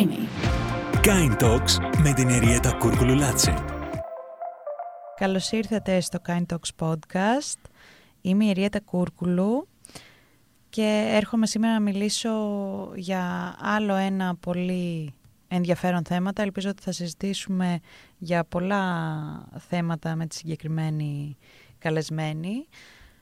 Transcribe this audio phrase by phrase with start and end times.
[0.00, 0.28] Ειρήνη.
[1.04, 3.64] Kind Talks με την Εριέτα Κούρκουλου Λάτσε.
[5.16, 7.70] Καλώς ήρθατε στο Kind Talks Podcast.
[8.20, 9.68] Είμαι η Εριέτα Κούρκουλου
[10.68, 12.30] και έρχομαι σήμερα να μιλήσω
[12.94, 15.14] για άλλο ένα πολύ
[15.48, 16.42] ενδιαφέρον θέματα.
[16.42, 17.80] Ελπίζω ότι θα συζητήσουμε
[18.18, 18.84] για πολλά
[19.68, 21.36] θέματα με τη συγκεκριμένη
[21.78, 22.66] καλεσμένη.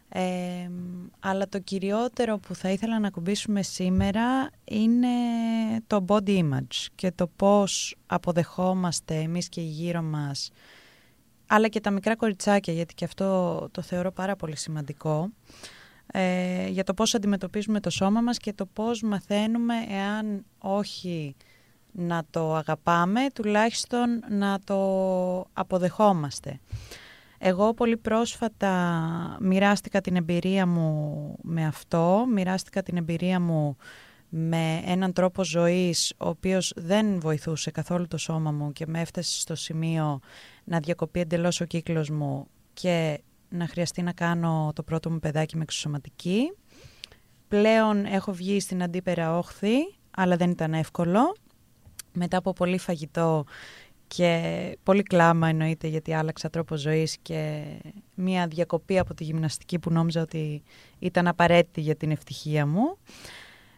[0.08, 0.70] Ε,
[1.20, 5.08] αλλά το κυριότερο που θα ήθελα να ακουμπήσουμε σήμερα είναι
[5.86, 10.50] το body image και το πώς αποδεχόμαστε εμείς και γύρω μας
[11.46, 15.30] αλλά και τα μικρά κοριτσάκια γιατί και αυτό το θεωρώ πάρα πολύ σημαντικό
[16.12, 21.36] ε, για το πώς αντιμετωπίζουμε το σώμα μας και το πώς μαθαίνουμε εάν όχι
[21.92, 24.78] να το αγαπάμε τουλάχιστον να το
[25.52, 26.60] αποδεχόμαστε.
[27.38, 33.76] Εγώ πολύ πρόσφατα μοιράστηκα την εμπειρία μου με αυτό, μοιράστηκα την εμπειρία μου
[34.28, 39.40] με έναν τρόπο ζωής ο οποίος δεν βοηθούσε καθόλου το σώμα μου και με έφτασε
[39.40, 40.20] στο σημείο
[40.64, 45.56] να διακοπεί εντελώς ο κύκλος μου και να χρειαστεί να κάνω το πρώτο μου παιδάκι
[45.56, 46.52] με εξωσωματική.
[47.48, 49.76] Πλέον έχω βγει στην αντίπερα όχθη,
[50.10, 51.36] αλλά δεν ήταν εύκολο.
[52.12, 53.44] Μετά από πολύ φαγητό
[54.08, 57.64] και πολύ κλάμα εννοείται γιατί άλλαξα τρόπο ζωής και
[58.14, 60.62] μία διακοπή από τη γυμναστική που νόμιζα ότι
[60.98, 62.98] ήταν απαραίτητη για την ευτυχία μου.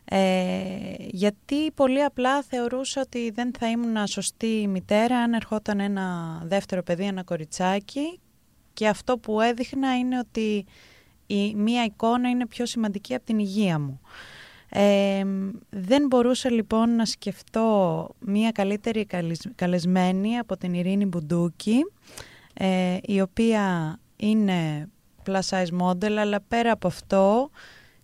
[0.04, 6.82] Ε, γιατί πολύ απλά θεωρούσα ότι δεν θα ήμουν σωστή μητέρα αν ερχόταν ένα δεύτερο
[6.82, 8.20] παιδί, ένα κοριτσάκι
[8.72, 10.66] και αυτό που έδειχνα είναι ότι
[11.26, 14.00] η μία εικόνα είναι πιο σημαντική από την υγεία μου
[15.70, 19.06] δεν μπορούσα λοιπόν να σκεφτώ μία καλύτερη
[19.54, 21.78] καλεσμένη από την Ειρήνη Μπουντούκη,
[22.54, 24.88] ε, η οποία είναι
[25.26, 27.50] plus size model, αλλά πέρα από αυτό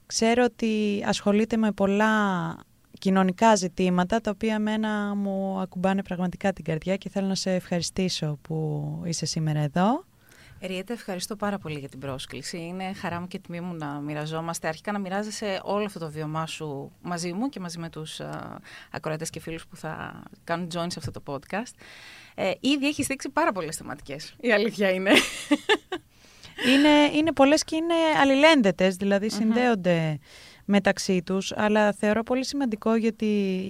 [0.07, 2.15] ξέρω ότι ασχολείται με πολλά
[2.99, 8.39] κοινωνικά ζητήματα, τα οποία μένα μου ακουμπάνε πραγματικά την καρδιά και θέλω να σε ευχαριστήσω
[8.43, 10.05] που είσαι σήμερα εδώ.
[10.61, 12.59] Ριέτα, ευχαριστώ πάρα πολύ για την πρόσκληση.
[12.59, 14.69] Είναι χαρά μου και τιμή μου να μοιραζόμαστε.
[14.69, 18.21] Αρχικά να μοιράζεσαι όλο αυτό το βιωμά σου μαζί μου και μαζί με τους
[18.91, 21.75] ακροατές και φίλους που θα κάνουν join σε αυτό το podcast.
[22.35, 25.11] Ε, ήδη έχεις δείξει πάρα πολλές θεματικές, η αλήθεια είναι.
[26.73, 30.19] Είναι, είναι πολλές και είναι αλληλένδετες, δηλαδή συνδέονται
[30.65, 33.27] μεταξύ τους, αλλά θεωρώ πολύ σημαντικό γιατί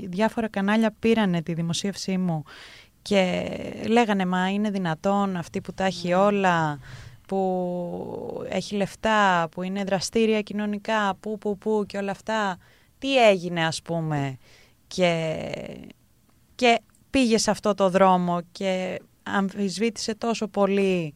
[0.09, 2.45] διάφορα κανάλια πήρανε τη δημοσίευσή μου
[3.07, 3.49] και
[3.89, 6.15] λέγανε μα είναι δυνατόν αυτή που τα έχει ναι.
[6.15, 6.79] όλα,
[7.29, 12.59] που έχει λεφτά, που είναι δραστήρια κοινωνικά, που που που και όλα αυτά.
[12.99, 14.37] Τι έγινε ας πούμε;
[14.87, 15.51] Και,
[16.55, 16.81] και
[17.11, 21.15] πήγε σε αυτό το δρόμο και αμφισβήτησε τόσο πολύ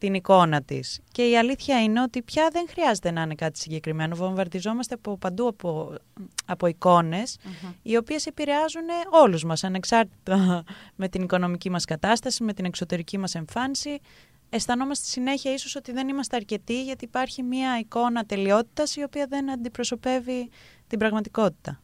[0.00, 1.00] την εικόνα της.
[1.12, 4.16] Και η αλήθεια είναι ότι πια δεν χρειάζεται να είναι κάτι συγκεκριμένο.
[4.16, 5.94] Βομβαρδιζόμαστε από παντού από,
[6.46, 7.38] από εικονες
[7.82, 10.64] οι οποίες επηρεάζουν όλους μας, ανεξάρτητα
[10.96, 14.00] με την οικονομική μας κατάσταση, με την εξωτερική μας εμφάνιση.
[14.50, 19.50] Αισθανόμαστε συνέχεια ίσως ότι δεν είμαστε αρκετοί γιατί υπάρχει μια εικόνα τελειότητας η οποία δεν
[19.50, 20.50] αντιπροσωπεύει
[20.86, 21.80] την πραγματικότητα.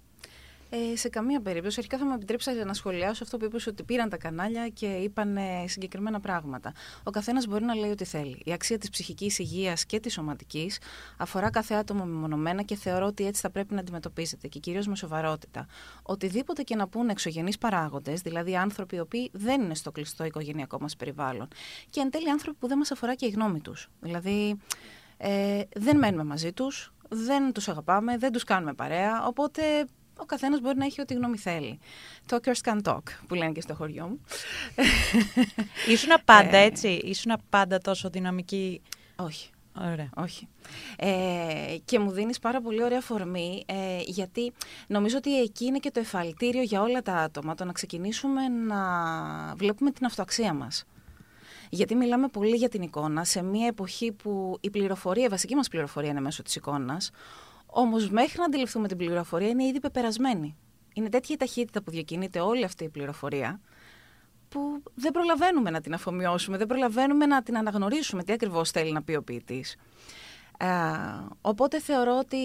[0.76, 1.76] Ε, σε καμία περίπτωση.
[1.78, 5.38] Αρχικά θα με επιτρέψετε να σχολιάσω αυτό που είπες ότι πήραν τα κανάλια και είπαν
[5.66, 6.72] συγκεκριμένα πράγματα.
[7.02, 8.42] Ο καθένας μπορεί να λέει ό,τι θέλει.
[8.44, 10.78] Η αξία της ψυχικής υγείας και της σωματικής
[11.16, 14.96] αφορά κάθε άτομο μεμονωμένα και θεωρώ ότι έτσι θα πρέπει να αντιμετωπίζεται και κυρίως με
[14.96, 15.66] σοβαρότητα.
[16.02, 20.80] Οτιδήποτε και να πούνε εξωγενείς παράγοντες, δηλαδή άνθρωποι οι οποίοι δεν είναι στο κλειστό οικογενειακό
[20.80, 21.48] μας περιβάλλον
[21.90, 23.88] και εν τέλει άνθρωποι που δεν μας αφορά και η γνώμη τους.
[24.00, 24.56] Δηλαδή
[25.16, 29.62] ε, δεν μένουμε μαζί τους, δεν τους αγαπάμε, δεν τους κάνουμε παρέα, οπότε
[30.16, 31.78] ο καθένας μπορεί να έχει ό,τι γνώμη θέλει.
[32.30, 34.20] Talkers can talk, που λένε και στο χωριό μου.
[35.92, 38.82] Ήσουν πάντα ε, έτσι, ήσουν πάντα τόσο δυναμική;
[39.16, 39.50] Όχι.
[39.80, 40.10] Ωραία.
[40.16, 40.48] Όχι.
[40.96, 44.52] Ε, και μου δίνεις πάρα πολύ ωραία φορμή, ε, γιατί
[44.86, 48.76] νομίζω ότι εκεί είναι και το εφαλτήριο για όλα τα άτομα, το να ξεκινήσουμε να
[49.56, 50.84] βλέπουμε την αυτοαξία μας.
[51.70, 55.68] Γιατί μιλάμε πολύ για την εικόνα σε μια εποχή που η πληροφορία, η βασική μας
[55.68, 57.10] πληροφορία είναι μέσω της εικόνας,
[57.78, 60.56] Όμως, μέχρι να αντιληφθούμε την πληροφορία, είναι ήδη πεπερασμένη.
[60.94, 63.60] Είναι τέτοια η ταχύτητα που διακινείται όλη αυτή η πληροφορία,
[64.48, 69.02] που δεν προλαβαίνουμε να την αφομοιώσουμε, δεν προλαβαίνουμε να την αναγνωρίσουμε τι ακριβώς θέλει να
[69.02, 69.76] πει ο ποιητής.
[70.58, 70.66] Ε,
[71.40, 72.36] οπότε θεωρώ ότι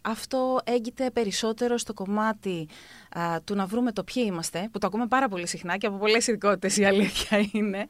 [0.00, 2.68] αυτό έγκυται περισσότερο στο κομμάτι
[3.14, 5.96] ε, του να βρούμε το ποιοι είμαστε, που το ακούμε πάρα πολύ συχνά και από
[5.96, 7.86] πολλές ειδικότητες η αλήθεια είναι,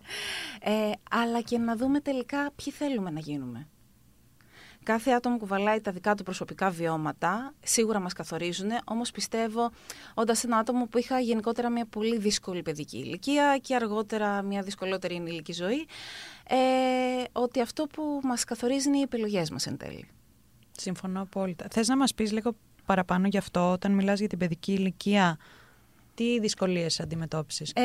[0.61, 3.69] ε, αλλά και να δούμε τελικά ποιοι θέλουμε να γίνουμε.
[4.83, 9.71] Κάθε άτομο κουβαλάει τα δικά του προσωπικά βιώματα, σίγουρα μας καθορίζουν, όμως πιστεύω,
[10.15, 15.15] όντας ένα άτομο που είχα γενικότερα μια πολύ δύσκολη παιδική ηλικία και αργότερα μια δυσκολότερη
[15.15, 15.87] ενήλικη ζωή,
[16.49, 16.57] ε,
[17.33, 20.09] ότι αυτό που μας καθορίζει είναι οι επιλογές μας εν τέλει.
[20.71, 21.67] Συμφωνώ απόλυτα.
[21.71, 22.55] Θες να μας πεις λίγο
[22.85, 25.39] παραπάνω γι' αυτό, όταν μιλάς για την παιδική ηλικία,
[26.21, 27.83] τι δυσκολίες αντιμετώπισες; Ε,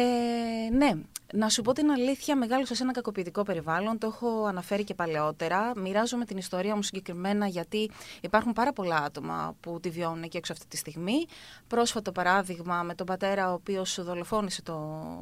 [0.72, 0.92] ναι,
[1.34, 3.98] να σου πω την αλήθεια, μεγάλωσα σε ένα κακοποιητικό περιβάλλον.
[3.98, 5.72] Το έχω αναφέρει και παλαιότερα.
[5.76, 7.92] Μοιράζομαι την ιστορία μου συγκεκριμένα γιατί
[8.22, 11.26] υπάρχουν πάρα πολλά άτομα που τη βιώνουν και έξω αυτή τη στιγμή.
[11.68, 14.78] Πρόσφατο παράδειγμα με τον πατέρα ο οποίος δολοφόνησε το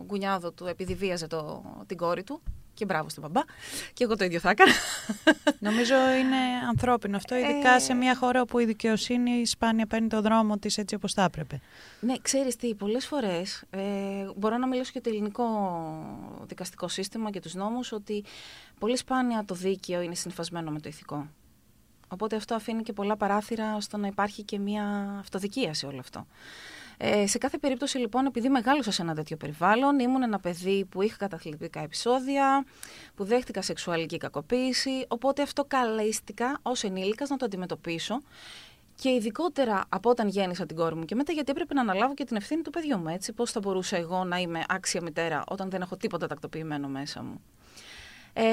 [0.05, 2.41] γκουνιάδο του επειδή βίαζε το, την κόρη του.
[2.73, 3.41] Και μπράβο στον μπαμπά.
[3.93, 4.71] Και εγώ το ίδιο θα έκανα.
[5.59, 6.37] Νομίζω είναι
[6.67, 10.95] ανθρώπινο αυτό, ειδικά σε μια χώρα όπου η δικαιοσύνη σπάνια παίρνει το δρόμο της έτσι
[10.95, 11.59] όπως θα έπρεπε.
[11.99, 13.79] Ναι, ξέρεις τι, πολλές φορές, ε,
[14.35, 15.45] μπορώ να μιλήσω και το ελληνικό
[16.47, 18.23] δικαστικό σύστημα και τους νόμους, ότι
[18.79, 21.27] πολύ σπάνια το δίκαιο είναι συμφασμένο με το ηθικό.
[22.07, 26.27] Οπότε αυτό αφήνει και πολλά παράθυρα στο να υπάρχει και μια αυτοδικία σε όλο αυτό.
[26.97, 31.01] Ε, σε κάθε περίπτωση λοιπόν, επειδή μεγάλωσα σε ένα τέτοιο περιβάλλον, ήμουν ένα παιδί που
[31.01, 32.65] είχα καταθλιπτικά επεισόδια,
[33.15, 38.21] που δέχτηκα σεξουαλική κακοποίηση, οπότε αυτό καλέστηκα ως ενήλικας να το αντιμετωπίσω
[38.95, 42.23] και ειδικότερα από όταν γέννησα την κόρη μου και μετά, γιατί έπρεπε να αναλάβω και
[42.23, 43.07] την ευθύνη του παιδιού μου.
[43.07, 47.23] Έτσι, πώς θα μπορούσα εγώ να είμαι άξια μητέρα όταν δεν έχω τίποτα τακτοποιημένο μέσα
[47.23, 47.41] μου.
[48.33, 48.43] Ε,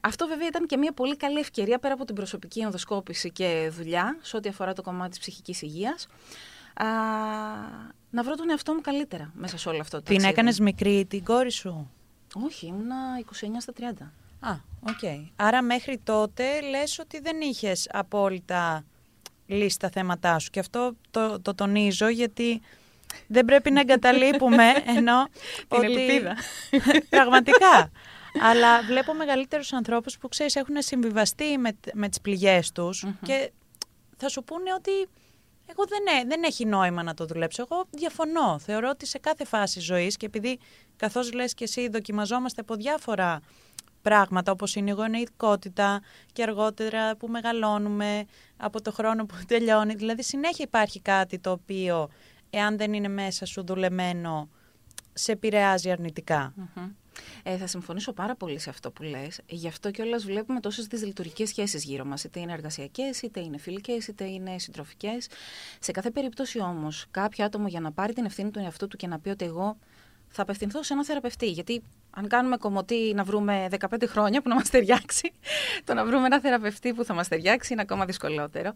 [0.00, 4.18] αυτό βέβαια ήταν και μια πολύ καλή ευκαιρία πέρα από την προσωπική ενδοσκόπηση και δουλειά
[4.20, 6.08] σε ό,τι αφορά το κομμάτι της ψυχικής υγείας
[6.76, 6.86] α,
[8.10, 10.32] να βρω τον εαυτό μου καλύτερα μέσα σε όλο αυτό το Την ταξίδι.
[10.32, 11.90] έκανες μικρή την κόρη σου;
[12.44, 14.02] Όχι, ήμουνα 29 στα 30.
[14.40, 15.28] Α, οκ.
[15.36, 18.84] Άρα μέχρι τότε λες ότι δεν είχες απόλυτα
[19.46, 20.50] λύσει τα θέματά σου.
[20.50, 22.60] Και αυτό το, το τονίζω γιατί
[23.26, 24.64] δεν πρέπει να εγκαταλείπουμε
[24.96, 25.26] ενώ
[25.68, 25.86] Την ότι...
[25.86, 26.36] ελπίδα.
[27.16, 27.90] Πραγματικά.
[28.42, 33.50] Αλλά βλέπω μεγαλύτερους ανθρώπους που ξέρεις έχουν συμβιβαστεί με, με τις πληγές τους και
[34.16, 34.90] θα σου πούνε ότι
[35.66, 37.66] εγώ δεν, ε- δεν έχει νόημα να το δουλέψω.
[37.70, 38.58] Εγώ διαφωνώ.
[38.58, 40.58] Θεωρώ ότι σε κάθε φάση ζωής και επειδή
[40.96, 43.40] καθώς λες και εσύ δοκιμαζόμαστε από διάφορα
[44.02, 46.00] πράγματα όπως είναι η γονεϊκότητα
[46.32, 48.24] και αργότερα που μεγαλώνουμε
[48.56, 49.94] από το χρόνο που τελειώνει.
[49.94, 52.08] Δηλαδή συνέχεια υπάρχει κάτι το οποίο
[52.50, 54.48] εάν δεν είναι μέσα σου δουλεμένο
[55.12, 56.52] σε επηρεάζει αρνητικά.
[56.56, 56.90] Μμμ.
[57.42, 59.40] Ε, θα συμφωνήσω πάρα πολύ σε αυτό που λες.
[59.46, 62.24] Γι' αυτό και όλες βλέπουμε τόσες δυσλειτουργικές σχέσεις γύρω μας.
[62.24, 65.28] Είτε είναι εργασιακές, είτε είναι φιλικές, είτε είναι συντροφικές.
[65.80, 69.06] Σε κάθε περίπτωση όμως, κάποιο άτομο για να πάρει την ευθύνη του εαυτού του και
[69.06, 69.76] να πει ότι εγώ
[70.28, 71.50] θα απευθυνθώ σε ένα θεραπευτή.
[71.50, 71.82] Γιατί
[72.18, 75.32] αν κάνουμε κομμωτή να βρούμε 15 χρόνια που να μας ταιριάξει,
[75.84, 78.74] το να βρούμε ένα θεραπευτή που θα μας ταιριάξει είναι ακόμα δυσκολότερο.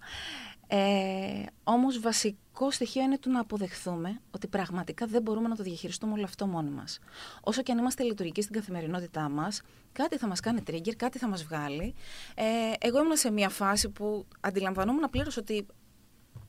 [0.67, 6.13] Ε, όμως βασικό στοιχείο είναι του να αποδεχθούμε ότι πραγματικά δεν μπορούμε να το διαχειριστούμε
[6.13, 6.99] όλο αυτό μόνοι μας.
[7.41, 11.29] Όσο και αν είμαστε λειτουργικοί στην καθημερινότητά μας, κάτι θα μας κάνει trigger, κάτι θα
[11.29, 11.95] μας βγάλει.
[12.35, 12.45] Ε,
[12.79, 15.67] εγώ ήμουν σε μια φάση που αντιλαμβανόμουν πλήρως ότι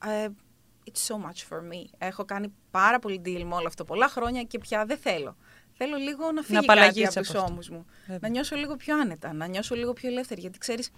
[0.05, 0.27] ε,
[0.91, 1.85] it's so much for me.
[1.97, 5.35] Έχω κάνει πάρα πολύ deal με όλο αυτό πολλά χρόνια και πια δεν θέλω.
[5.83, 7.51] Θέλω λίγο να φύγει κάτι απαλλαγείς από τους από αυτό.
[7.51, 7.85] ώμους μου.
[8.01, 8.19] Βέβαια.
[8.21, 10.41] Να νιώσω λίγο πιο άνετα, να νιώσω λίγο πιο ελεύθερη.
[10.41, 10.91] Γιατί ξέρεις,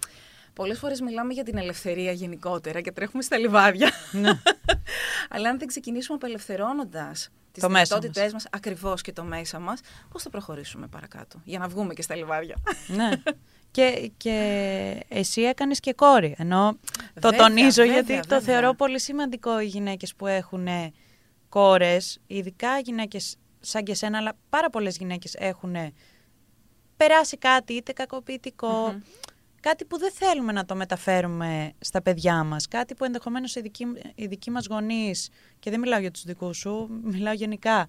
[0.52, 3.90] πολλές φορές μιλάμε για την ελευθερία γενικότερα και τρέχουμε στα λιβάδια.
[4.12, 4.30] Ναι.
[5.34, 9.80] Αλλά αν δεν ξεκινήσουμε απελευθερώνοντας τις Το μέσα δυνατότητές μας, ακριβώς και το μέσα μας,
[10.10, 12.56] πώς θα προχωρήσουμε παρακάτω, για να βγούμε και στα λιβάδια.
[12.86, 13.10] ναι.
[13.70, 16.78] Και, και εσύ έκανες και κόρη, ενώ
[17.20, 18.40] το Βέβαια, τονίζω βέβαια, γιατί το βέβαια.
[18.40, 20.68] θεωρώ πολύ σημαντικό οι γυναίκες που έχουν
[21.48, 25.76] κόρες, ειδικά γυναίκες σαν και σένα, αλλά πάρα πολλές γυναίκες έχουν
[26.96, 29.00] περάσει κάτι είτε κακοποιητικό, Μμμ.
[29.60, 33.86] κάτι που δεν θέλουμε να το μεταφέρουμε στα παιδιά μας, κάτι που ενδεχομένως οι δικοί,
[34.14, 35.28] οι δικοί μας γονείς,
[35.58, 37.86] και δεν μιλάω για τους δικούς σου, μιλάω γενικά,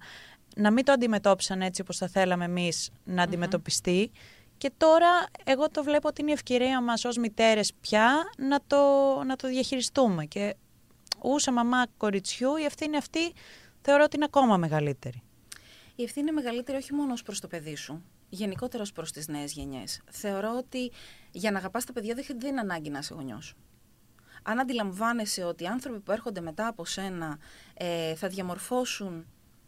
[0.56, 4.10] να μην το αντιμετώπισαν έτσι όπως θα θέλαμε εμείς να αντιμετωπιστεί.
[4.58, 5.08] Και τώρα
[5.44, 8.76] εγώ το βλέπω ότι είναι η ευκαιρία μας ως μητέρες πια να το,
[9.26, 10.24] να το διαχειριστούμε.
[10.24, 10.56] Και
[11.22, 13.32] ούσα μαμά κοριτσιού η ευθύνη αυτή
[13.80, 15.22] θεωρώ ότι είναι ακόμα μεγαλύτερη.
[15.96, 19.28] Η ευθύνη είναι μεγαλύτερη όχι μόνο ως προς το παιδί σου, γενικότερα ως προς τις
[19.28, 20.00] νέες γενιές.
[20.10, 20.92] Θεωρώ ότι
[21.30, 23.54] για να αγαπάς τα παιδιά δεν δεν είναι ανάγκη να είσαι γονιός.
[24.42, 27.38] Αν αντιλαμβάνεσαι ότι οι άνθρωποι που έρχονται μετά από σένα
[27.74, 29.26] ε, θα διαμορφώσουν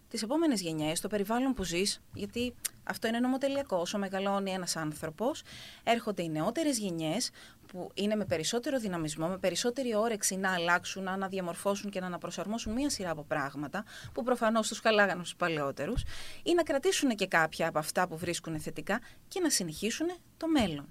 [0.08, 2.54] τις επόμενες γενιές, το περιβάλλον που ζεις, γιατί
[2.84, 3.76] αυτό είναι νομοτελειακό.
[3.76, 5.42] Όσο μεγαλώνει ένας άνθρωπος,
[5.84, 7.30] έρχονται οι νεότερες γενιές
[7.72, 12.72] που είναι με περισσότερο δυναμισμό, με περισσότερη όρεξη να αλλάξουν, να αναδιαμορφώσουν και να αναπροσαρμόσουν
[12.72, 16.02] μία σειρά από πράγματα που προφανώς τους χαλάγανε στους παλαιότερους
[16.42, 20.06] ή να κρατήσουν και κάποια από αυτά που βρίσκουν θετικά και να συνεχίσουν
[20.36, 20.88] το μέλλον.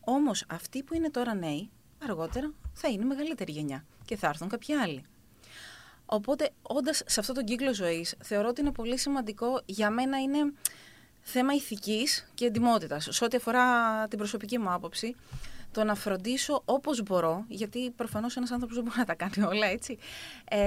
[0.00, 1.70] Όμως αυτοί που είναι τώρα νέοι,
[2.04, 5.04] αργότερα θα είναι μεγαλύτερη γενιά και θα έρθουν κάποιοι άλλοι.
[6.06, 10.38] Οπότε, όντας σε αυτόν τον κύκλο ζωής, θεωρώ ότι είναι πολύ σημαντικό για μένα είναι
[11.20, 13.08] θέμα ηθικής και εντυμότητας.
[13.10, 13.64] Σε ό,τι αφορά
[14.08, 15.16] την προσωπική μου άποψη,
[15.72, 19.66] το να φροντίσω όπως μπορώ, γιατί προφανώς ένας άνθρωπος δεν μπορεί να τα κάνει όλα,
[19.66, 19.98] έτσι,
[20.44, 20.58] ε,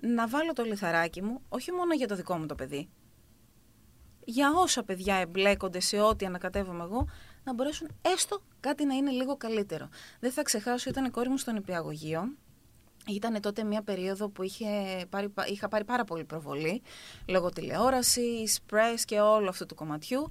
[0.00, 2.88] να βάλω το λιθαράκι μου, όχι μόνο για το δικό μου το παιδί,
[4.24, 7.08] για όσα παιδιά εμπλέκονται σε ό,τι ανακατεύομαι εγώ,
[7.44, 9.88] να μπορέσουν έστω κάτι να είναι λίγο καλύτερο.
[10.20, 12.36] Δεν θα ξεχάσω, ήταν η κόρη μου στον υπηαγωγείο
[13.06, 14.66] Ήταν τότε μια περίοδο που είχε
[15.10, 16.82] πάρει, είχα πάρει πάρα πολύ προβολή
[17.28, 20.28] λόγω τηλεόρασης, press και όλο αυτού του κομματιού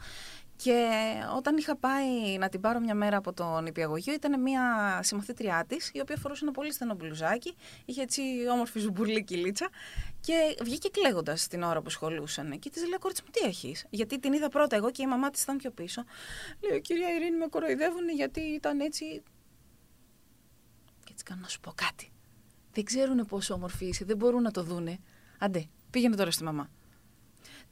[0.63, 0.89] και
[1.35, 5.91] όταν είχα πάει να την πάρω μια μέρα από τον υπηαγωγείο, ήταν μια συμμαθήτριά της,
[5.93, 7.55] η οποία φορούσε ένα πολύ στενό μπλουζάκι,
[7.85, 9.69] είχε έτσι όμορφη ζουμπουρλή κυλίτσα
[10.19, 12.59] και βγήκε κλαίγοντας την ώρα που σχολούσαν.
[12.59, 15.29] Και της λέω: Κόρτσι μου, τι έχεις; Γιατί την είδα πρώτα εγώ και η μαμά
[15.29, 16.03] της ήταν πιο πίσω.
[16.69, 19.23] Λέω: Κυρία Ειρήνη, με κοροϊδεύουν γιατί ήταν έτσι.
[21.03, 22.11] Και έτσι κάνω να σου πω κάτι.
[22.73, 24.97] Δεν ξέρουν πόσο όμορφη είσαι, δεν μπορούν να το δούνε.
[25.39, 26.69] Αντέ, πήγαινε τώρα στη μαμά.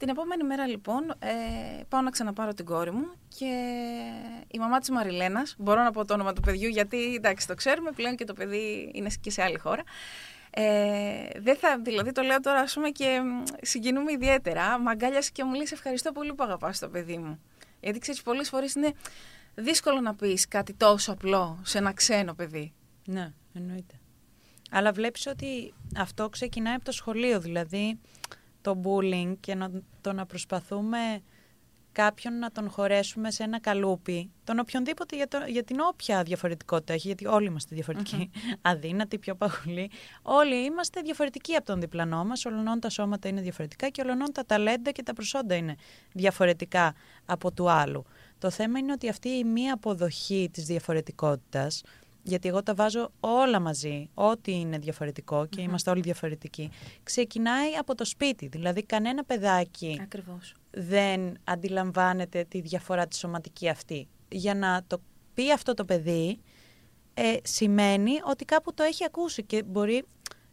[0.02, 3.06] Την επόμενη μέρα λοιπόν ε, πάω να ξαναπάρω την κόρη μου
[3.38, 3.46] και
[4.48, 7.90] η μαμά της Μαριλένας, μπορώ να πω το όνομα του παιδιού γιατί εντάξει το ξέρουμε
[7.90, 9.82] πλέον και το παιδί είναι και σε άλλη χώρα.
[10.50, 10.62] Ε,
[11.36, 13.20] δεν θα, δηλαδή το λέω τώρα ας πούμε και
[13.60, 14.78] συγκινούμε ιδιαίτερα.
[14.78, 17.40] Μ' αγκάλιασε και μου λέει ευχαριστώ πολύ που αγαπάς το παιδί μου.
[17.80, 18.92] Γιατί ξέρεις πολλές φορές είναι
[19.54, 22.72] δύσκολο να πεις κάτι τόσο απλό σε ένα ξένο παιδί.
[23.04, 23.94] Ναι, εννοείται.
[24.70, 27.98] Αλλά βλέπεις ότι αυτό ξεκινάει από το σχολείο, δηλαδή
[28.62, 30.98] το bullying και να, το να προσπαθούμε
[31.92, 36.92] κάποιον να τον χωρέσουμε σε ένα καλούπι, τον οποιονδήποτε για, το, για την όποια διαφορετικότητα
[36.92, 38.58] έχει, γιατί όλοι είμαστε διαφορετικοί, mm-hmm.
[38.70, 39.90] αδύνατοι, πιο παγουλοί.
[40.22, 44.44] Όλοι είμαστε διαφορετικοί από τον διπλανό μας, ολονών τα σώματα είναι διαφορετικά και ολονών τα
[44.46, 45.74] ταλέντα και τα προσόντα είναι
[46.12, 46.94] διαφορετικά
[47.26, 48.04] από του άλλου.
[48.38, 51.82] Το θέμα είναι ότι αυτή η μία αποδοχή της διαφορετικότητας
[52.22, 56.70] γιατί εγώ τα βάζω όλα μαζί, ό,τι είναι διαφορετικό και είμαστε όλοι διαφορετικοί,
[57.02, 58.46] ξεκινάει από το σπίτι.
[58.46, 60.54] Δηλαδή κανένα παιδάκι Ακριβώς.
[60.70, 64.08] δεν αντιλαμβάνεται τη διαφορά της σωματική αυτή.
[64.28, 65.00] Για να το
[65.34, 66.40] πει αυτό το παιδί,
[67.14, 70.04] ε, σημαίνει ότι κάπου το έχει ακούσει και μπορεί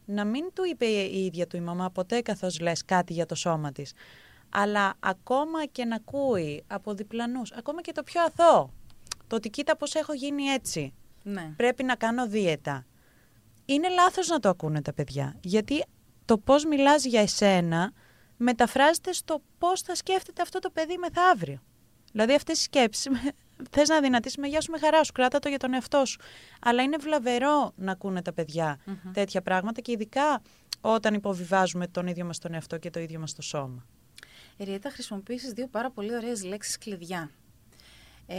[0.06, 3.36] να μην του είπε η ίδια του η μαμά ποτέ καθώς λες κάτι για το
[3.36, 3.94] σώμα της.
[4.50, 8.74] Αλλά ακόμα και να ακούει από διπλανούς, ακόμα και το πιο αθώο,
[9.28, 10.94] το ότι κοίτα πώς έχω γίνει έτσι,
[11.32, 11.54] Ναι.
[11.56, 12.86] πρέπει να κάνω δίαιτα.
[13.66, 15.36] Είναι λάθος να το ακούνε τα παιδιά.
[15.42, 15.86] Γιατί
[16.26, 17.92] το πώς μιλάς για εσένα
[18.38, 21.62] μεταφράζεται στο πώς θα σκέφτεται αυτό το παιδί μεθαύριο.
[22.12, 23.08] Δηλαδή αυτές οι σκέψεις,
[23.72, 26.20] θες να δυνατήσεις με γεια σου με χαρά σου, κράτα το για τον εαυτό σου.
[26.62, 29.12] Αλλά είναι βλαβερό να ακούνε τα παιδιά Μμμ.
[29.12, 30.42] τέτοια πράγματα και ειδικά
[30.82, 33.86] όταν υποβιβάζουμε τον ίδιο μας τον εαυτό και το ίδιο μας το σώμα.
[34.58, 37.32] Ριέτα, χρησιμοποίησες δύο πάρα πολύ ωραίες λέξεις κλειδιά.
[38.28, 38.38] Ε,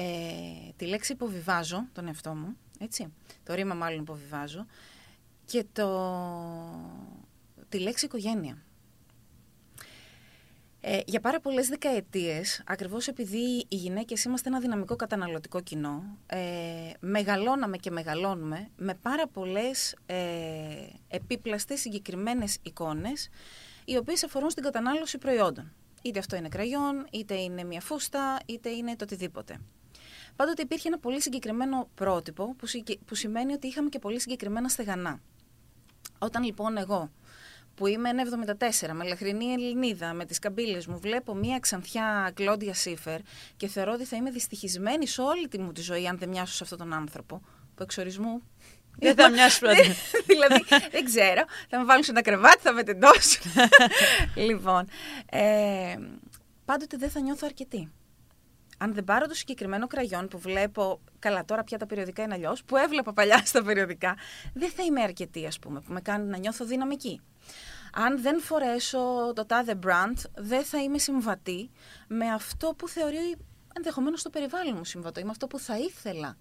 [0.76, 3.12] τη λέξη υποβιβάζω, τον εαυτό μου, έτσι.
[3.42, 4.66] Το ρήμα μάλλον υποβιβάζω.
[5.44, 5.88] Και το...
[7.68, 8.62] τη λέξη οικογένεια.
[10.82, 16.38] Ε, για πάρα πολλές δεκαετίες, ακριβώς επειδή οι γυναίκες είμαστε ένα δυναμικό καταναλωτικό κοινό, ε,
[17.00, 20.16] μεγαλώναμε και μεγαλώνουμε με πάρα πολλές ε,
[21.08, 23.28] επίπλαστες συγκεκριμένες εικόνες,
[23.84, 25.72] οι οποίες αφορούν στην κατανάλωση προϊόντων.
[26.02, 29.60] Είτε αυτό είναι κραγιόν, είτε είναι μια φούστα, είτε είναι το οτιδήποτε.
[30.40, 34.68] Πάντοτε υπήρχε ένα πολύ συγκεκριμένο πρότυπο που, συγκε- που σημαίνει ότι είχαμε και πολύ συγκεκριμένα
[34.68, 35.20] στεγανά.
[36.18, 37.10] Όταν λοιπόν εγώ
[37.74, 38.10] που είμαι
[38.80, 43.20] 1,74 με λαχρινή Ελληνίδα, με τις καμπύλες μου, βλέπω μία ξανθιά Κλόντια Σίφερ
[43.56, 46.54] και θεωρώ ότι θα είμαι δυστυχισμένη σε όλη τη μου τη ζωή αν δεν μοιάσω
[46.54, 47.40] σε αυτόν τον άνθρωπο,
[47.74, 48.42] που εξορισμού
[48.98, 49.82] Δεν θα μοιάσει πρώτα.
[50.26, 51.44] δηλαδή, δεν ξέρω.
[51.68, 53.52] Θα με βάλουν σε ένα κρεβάτι, θα με τεντώσουν.
[54.48, 54.88] λοιπόν,
[55.30, 55.96] ε,
[56.64, 57.90] πάντοτε δεν θα νιώθω αρκετή.
[58.82, 62.64] Αν δεν πάρω το συγκεκριμένο κραγιόν που βλέπω, καλά τώρα πια τα περιοδικά είναι αλλιώς,
[62.64, 64.16] που έβλεπα παλιά στα περιοδικά,
[64.54, 67.20] δεν θα είμαι αρκετή, ας πούμε, που με κάνει να νιώθω δυναμική.
[67.92, 71.70] Αν δεν φορέσω το τάδε brand, δεν θα είμαι συμβατή
[72.08, 73.36] με αυτό που θεωρεί
[73.76, 76.36] ενδεχομένως το περιβάλλον μου συμβατό ή με αυτό που θα ήθελα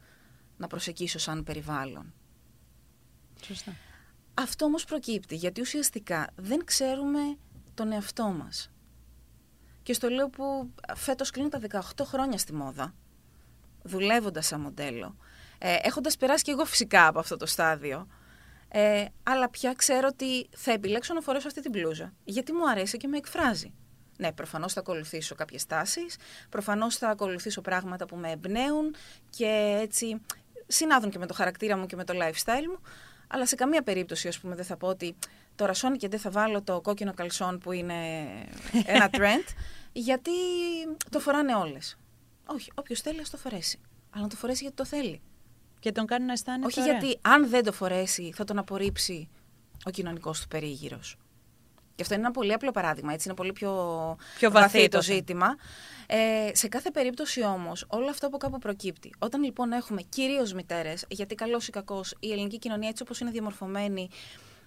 [0.57, 2.13] να προσεγγίσω σαν περιβάλλον.
[3.45, 3.75] Σωστά.
[4.33, 7.37] Αυτό όμως προκύπτει γιατί ουσιαστικά δεν ξέρουμε
[7.73, 8.71] τον εαυτό μας.
[9.89, 11.59] Και στο λέω που φέτος κλείνω τα
[11.97, 12.93] 18 χρόνια στη μόδα,
[13.83, 15.15] δουλεύοντας σαν μοντέλο,
[15.57, 18.07] ε, έχοντας περάσει και εγώ φυσικά από αυτό το στάδιο,
[18.67, 22.97] ε, αλλά πια ξέρω ότι θα επιλέξω να φορέσω αυτή την μπλούζα, γιατί μου αρέσει
[22.97, 23.73] και με εκφράζει.
[24.17, 26.17] Ναι, προφανώς θα ακολουθήσω κάποιες τάσεις,
[26.49, 28.95] προφανώς θα ακολουθήσω πράγματα που με εμπνέουν
[29.29, 30.21] και έτσι
[30.67, 32.79] συνάδουν και με το χαρακτήρα μου και με το lifestyle μου,
[33.27, 35.15] αλλά σε καμία περίπτωση, ας πούμε, δεν θα πω ότι
[35.55, 37.93] τώρα σώνει και δεν θα βάλω το κόκκινο καλσόν που είναι
[38.85, 39.53] ένα trend,
[39.91, 40.31] γιατί
[41.09, 41.97] το φοράνε όλες.
[42.45, 43.79] Όχι, όποιος θέλει ας το φορέσει.
[44.09, 45.21] Αλλά να το φορέσει γιατί το θέλει.
[45.79, 46.97] Και τον κάνει να αισθάνεται Όχι ωραία.
[46.97, 49.29] γιατί αν δεν το φορέσει θα τον απορρίψει
[49.85, 51.17] ο κοινωνικός του περίγυρος.
[51.95, 53.71] Και αυτό είναι ένα πολύ απλό παράδειγμα, έτσι είναι πολύ πιο,
[54.37, 55.17] Πιο βαθύ το το θέμα.
[55.17, 55.55] ζήτημα.
[56.07, 59.13] Ε, σε κάθε περίπτωση όμως, όλο αυτό από κάπου προκύπτει.
[59.19, 63.31] Όταν λοιπόν έχουμε κυρίως μητέρες, γιατί καλός ή κακός η ελληνική κοινωνία έτσι όπως είναι
[63.31, 64.09] διαμορφωμένη,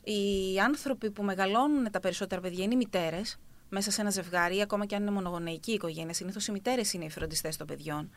[0.05, 3.39] οι άνθρωποι που μεγαλώνουν τα περισσότερα παιδιά είναι οι μητέρες,
[3.73, 7.05] μέσα σε ένα ζευγάρι, ή ακόμα και αν είναι μονογονεϊκή οικογένεια, συνήθως οι μητέρες είναι
[7.05, 8.11] οι φροντιστές των παιδιών.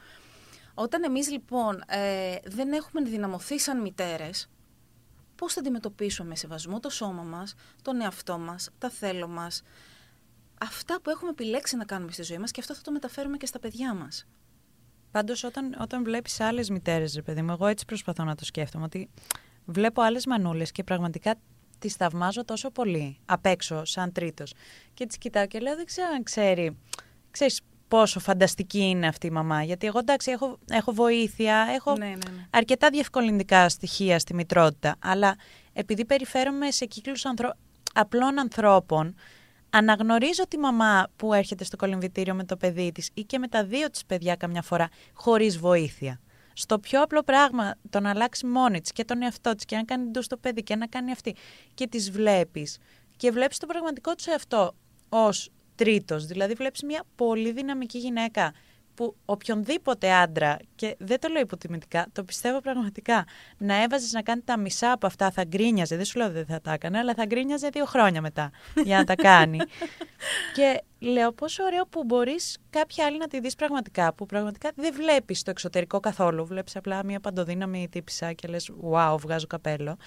[0.73, 4.49] Όταν εμείς λοιπόν ε, δεν έχουμε ενδυναμωθεί σαν μητέρες,
[5.35, 9.63] πώς θα αντιμετωπίσουμε με σεβασμό το σώμα μας, τον εαυτό μας, τα θέλω μας,
[10.61, 13.45] αυτά που έχουμε επιλέξει να κάνουμε στη ζωή μας και αυτό θα το μεταφέρουμε και
[13.45, 14.25] στα παιδιά μας;
[15.11, 18.83] Πάντως, όταν, όταν βλέπεις άλλες μητέρες, ρε παιδί μου, εγώ έτσι προσπαθώ να το σκέφτομαι.
[18.85, 19.09] Ότι
[19.65, 21.35] βλέπω άλλες μανούλες και πραγματικά
[21.79, 24.53] τις θαυμάζω τόσο πολύ απ' έξω, σαν τρίτος.
[24.93, 26.77] Και τις κοιτάω και λέω, δεν ξέρω αν ξέρει.
[27.31, 29.63] Ξέρεις πόσο φανταστική είναι αυτή η μαμά.
[29.63, 32.47] Γιατί εγώ εντάξει, έχω, έχω βοήθεια, έχω Ναι, ναι, ναι.
[32.49, 34.95] αρκετά διευκολυντικά στοιχεία στη μητρότητα.
[34.99, 35.35] Αλλά
[35.73, 37.53] επειδή περιφέρομαι σε κύκλους ανθρω...
[37.93, 39.15] απλών ανθρώπων,
[39.69, 43.65] αναγνωρίζω τη μαμά που έρχεται στο κολυμβητήριο με το παιδί της ή και με τα
[43.65, 46.19] δύο της παιδιά καμιά φορά χωρίς βοήθεια.
[46.57, 49.83] Στο πιο απλό πράγμα, το να αλλάξει μόνη της και τον εαυτό της και να
[49.83, 51.35] κάνει ντου στο παιδί και να κάνει αυτή
[51.73, 52.77] και τις βλέπεις
[53.17, 54.75] και βλέπεις τον πραγματικό του εαυτό
[55.09, 56.25] ως τρίτος.
[56.25, 58.53] Δηλαδή βλέπεις μια πολύ δυναμική γυναίκα
[58.95, 63.25] που οποιονδήποτε άντρα, και δεν το λέω υποτιμητικά, το πιστεύω πραγματικά,
[63.57, 65.95] να έβαζες να κάνει τα μισά από αυτά θα γκρίνιαζε.
[65.95, 68.51] Δεν σου λέω ότι δεν θα τα έκανε, αλλά θα γκρίνιαζε δύο χρόνια μετά
[68.83, 69.57] για να τα κάνει.
[70.55, 74.93] και λέω πόσο ωραίο που μπορείς κάποια άλλη να τη δεις πραγματικά, που πραγματικά δεν
[74.93, 76.45] βλέπεις το εξωτερικό καθόλου.
[76.45, 79.97] Βλέπεις απλά μια παντοδύναμη τύπησα και λες: Wow, βγάζω καπέλο.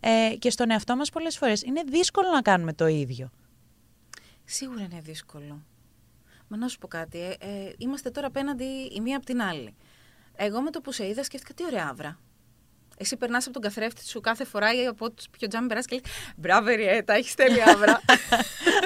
[0.00, 3.30] Ε, και στον εαυτό μας πολλές φορές είναι δύσκολο να κάνουμε το ίδιο.
[4.44, 5.62] Σίγουρα είναι δύσκολο.
[6.52, 9.74] Μα να σου πω κάτι, ε, ε, είμαστε τώρα απέναντι η μία από την άλλη.
[10.36, 12.18] Εγώ με το που σε είδα σκέφτηκα τι ωραία άβρα.
[12.96, 15.94] Εσύ περνάς από τον καθρέφτη σου κάθε φορά ή από το πιο τζάμι περάσει και
[15.94, 18.00] λέει Μπράβο, Ριέτα, έχεις τέλεια άβρα.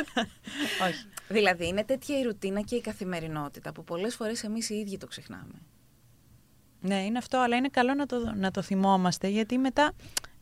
[0.88, 1.06] Όχι.
[1.28, 5.06] δηλαδή είναι τέτοια η ρουτίνα και η καθημερινότητα που πολλές φορές εμείς οι ίδιοι το
[5.06, 5.62] ξεχνάμε.
[6.80, 9.92] Ναι, είναι αυτό, αλλά είναι καλό να το, να το θυμόμαστε, γιατί μετά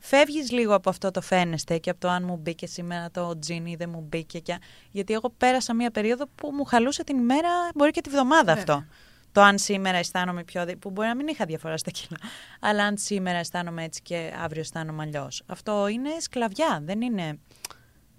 [0.03, 3.67] φεύγεις λίγο από αυτό το φαίνεστε και από το αν μου μπήκε σήμερα το τζιν
[3.67, 4.39] ή δεν μου μπήκε.
[4.39, 4.59] Και...
[4.91, 8.75] Γιατί εγώ πέρασα μία περίοδο που μου χαλούσε την ημέρα, μπορεί και τη βδομάδα Βέβαια.
[8.75, 8.85] αυτό.
[9.33, 10.65] Το αν σήμερα αισθάνομαι πιο.
[10.65, 12.19] δι- που μπορεί να μην είχα διαφορά στα κιλά.
[12.69, 15.43] Αλλά αν σήμερα αισθάνομαι έτσι και αύριο αισθάνομαι αλλιώς.
[15.47, 17.39] Αυτό είναι σκλαβιά, δεν είναι.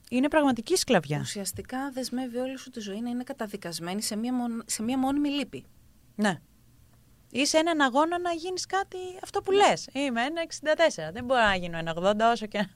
[0.09, 1.19] Είναι πραγματική σκλαβιά.
[1.19, 5.29] Ουσιαστικά δεσμεύει όλη σου τη ζωή να είναι καταδικασμένη σε μία, μον- σε μία μόνιμη
[5.29, 5.65] λύπη.
[6.15, 6.39] Ναι.
[7.35, 9.87] Ή σε έναν αγώνα να γίνεις κάτι αυτό που λες.
[9.93, 10.41] Είμαι ένα
[11.09, 11.11] 64.
[11.13, 12.67] Δεν μπορώ να γίνω ένα 80 όσο και.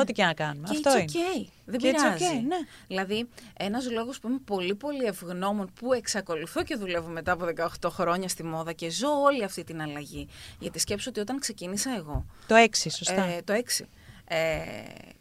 [0.00, 0.68] Ό,τι και να κάνουμε.
[0.70, 1.10] Και αυτό it's είναι.
[1.12, 1.48] okay.
[1.64, 2.24] Δεν Και it's πειράζει.
[2.24, 2.56] okay, ναι.
[2.86, 7.46] Δηλαδή, ένας λόγος που είμαι πολύ πολύ ευγνώμων που εξακολουθώ και δουλεύω μετά από
[7.80, 10.28] 18 χρόνια στη μόδα και ζω όλη αυτή την αλλαγή.
[10.58, 13.22] Γιατί σκέψω ότι όταν ξεκίνησα εγώ, Το 6, σωστά.
[13.24, 13.84] ε, το 6,
[14.24, 14.58] ε,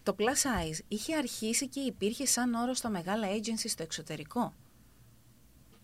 [0.04, 4.54] το plus size είχε αρχίσει και υπήρχε σαν όρο στα μεγάλα agency στο εξωτερικό.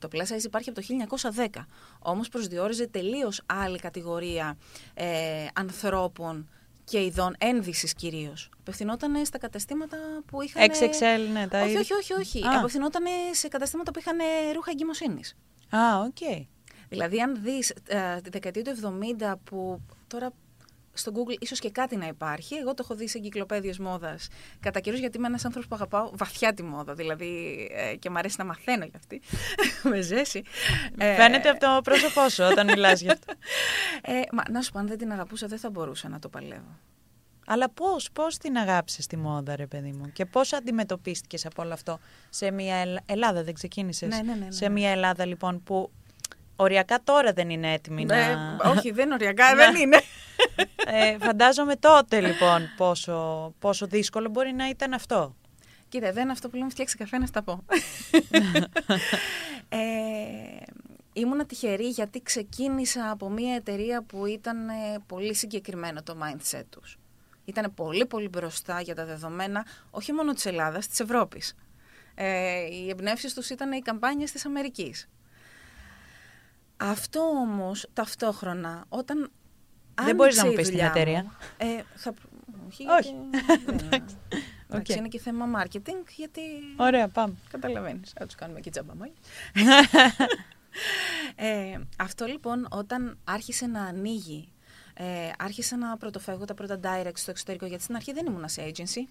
[0.04, 0.86] Το plus size υπάρχει από το
[1.36, 1.48] 1910.
[2.00, 4.58] Όμως προσδιορίζε τελείως άλλη κατηγορία
[4.94, 6.50] ε, ανθρώπων
[6.84, 8.50] και ειδών ένδυσης κυρίως.
[8.60, 10.70] Απευθυνόταν στα καταστήματα που είχαν...
[10.70, 11.78] XXL, ναι, τα όχι, είδη.
[11.78, 12.46] όχι, όχι, όχι.
[12.48, 12.58] Α.
[12.58, 14.18] Απευθυνόταν σε καταστήματα που είχαν
[14.54, 15.36] ρούχα εγκυμοσύνης.
[15.70, 16.48] Α, οκ.
[16.90, 20.32] Δηλαδή, αν δεις ε, τη δεκαετία του 70 που τώρα
[20.94, 24.28] στο Google ίσως και κάτι να υπάρχει, εγώ το έχω δει σε εγκυκλοπαίδειες μόδας
[24.60, 28.18] κατά καιρούς γιατί είμαι ένας άνθρωπος που αγαπάω βαθιά τη μόδα, δηλαδή ε, και μου
[28.18, 29.22] αρέσει να μαθαίνω για αυτή,
[29.90, 30.42] με ζέση.
[30.98, 33.34] Ε, Φαίνεται από το πρόσωπό σου όταν μιλάς γι' αυτό.
[34.12, 36.80] ε, μα, να σου πω, αν δεν την αγαπούσα δεν θα μπορούσα να το παλεύω.
[37.46, 41.74] Αλλά πώς, πώς την αγάπησες τη μόδα, ρε παιδί μου, και πώς αντιμετωπίστηκες από όλο
[41.74, 44.52] αυτό σε μια Ελλ- Ελλάδα, δεν ξεκίνησες; Ναι, ναι, ναι, ναι.
[44.52, 45.92] Σε μια Ελλάδα, λοιπόν, που
[46.56, 48.16] οριακά τώρα δεν είναι έτοιμη να...
[48.16, 48.38] Ε,
[48.76, 49.66] όχι, δεν είναι οριακά, Ναι.
[49.66, 50.02] δεν είναι.
[50.86, 55.36] Ε, φαντάζομαι τότε, λοιπόν, πόσο, πόσο δύσκολο μπορεί να ήταν αυτό.
[55.90, 57.64] Κοίτα, δεν είναι αυτό που λέμε φτιάξει καφέ να στα πω.
[59.70, 59.78] ε,
[61.14, 64.74] ήμουνα τυχερή γιατί ξεκίνησα από μια εταιρεία που ήταν ε,
[65.08, 66.98] πολύ συγκεκριμένο το mindset τους.
[67.46, 71.56] Ήταν πολύ πολύ μπροστά για τα δεδομένα όχι μόνο της Ελλάδας, της Ευρώπης.
[72.16, 75.10] Ε, οι εμπνεύσεις τους ήταν οι καμπάνιες της Αμερικής.
[76.78, 79.32] Αυτό όμως ταυτόχρονα όταν
[80.04, 81.24] Δεν μπορείς να άνοιξε μου η πεις την δουλειά εταιρεία.
[81.24, 82.14] μου, Ε, θα...
[82.68, 83.16] Όχι, Όχι.
[83.32, 83.80] γιατί δεν-
[84.70, 84.98] Εντάξει, Οκ.
[84.98, 86.42] είναι και θέμα marketing, γιατί
[86.78, 87.34] Ωραία, πάμε.
[87.50, 89.14] καταλαβαίνεις, θα τους κάνουμε και τζάμπα μόλι.
[91.36, 94.52] ε, αυτό λοιπόν όταν άρχισε να ανοίγει,
[94.94, 95.04] ε,
[95.38, 99.08] άρχισα να πρωτοφεύγω τα πρώτα direct στο εξωτερικό, γιατί στην αρχή δεν ήμουν σε agency.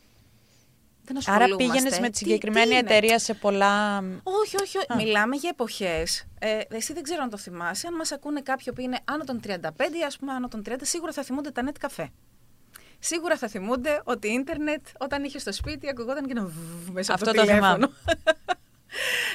[1.04, 1.64] Δεν Άρα ασχολούμαστε.
[1.64, 3.98] πήγαινες με τη Τι- συγκεκριμένη τι είναι; εταιρεία σε πολλά...
[4.22, 4.92] Όχι, όχι, όχι.
[4.92, 4.96] Α.
[4.96, 6.24] Μιλάμε για εποχές.
[6.38, 7.86] Ε, εσύ δεν ξέρω αν το θυμάσαι.
[7.86, 9.50] Αν μας ακούνε κάποιοι που είναι άνω των 35
[10.00, 12.10] ή ας πούμε άνω των 30, σίγουρα θα θυμούνται τα net καφέ.
[12.98, 17.24] Σίγουρα θα θυμούνται ότι ίντερνετ όταν είχε στο σπίτι ακουγόταν και ένα βββ μέσα από
[17.24, 17.74] Αυτό το το θυμάμαι.
[17.86, 17.92] τηλέφωνο.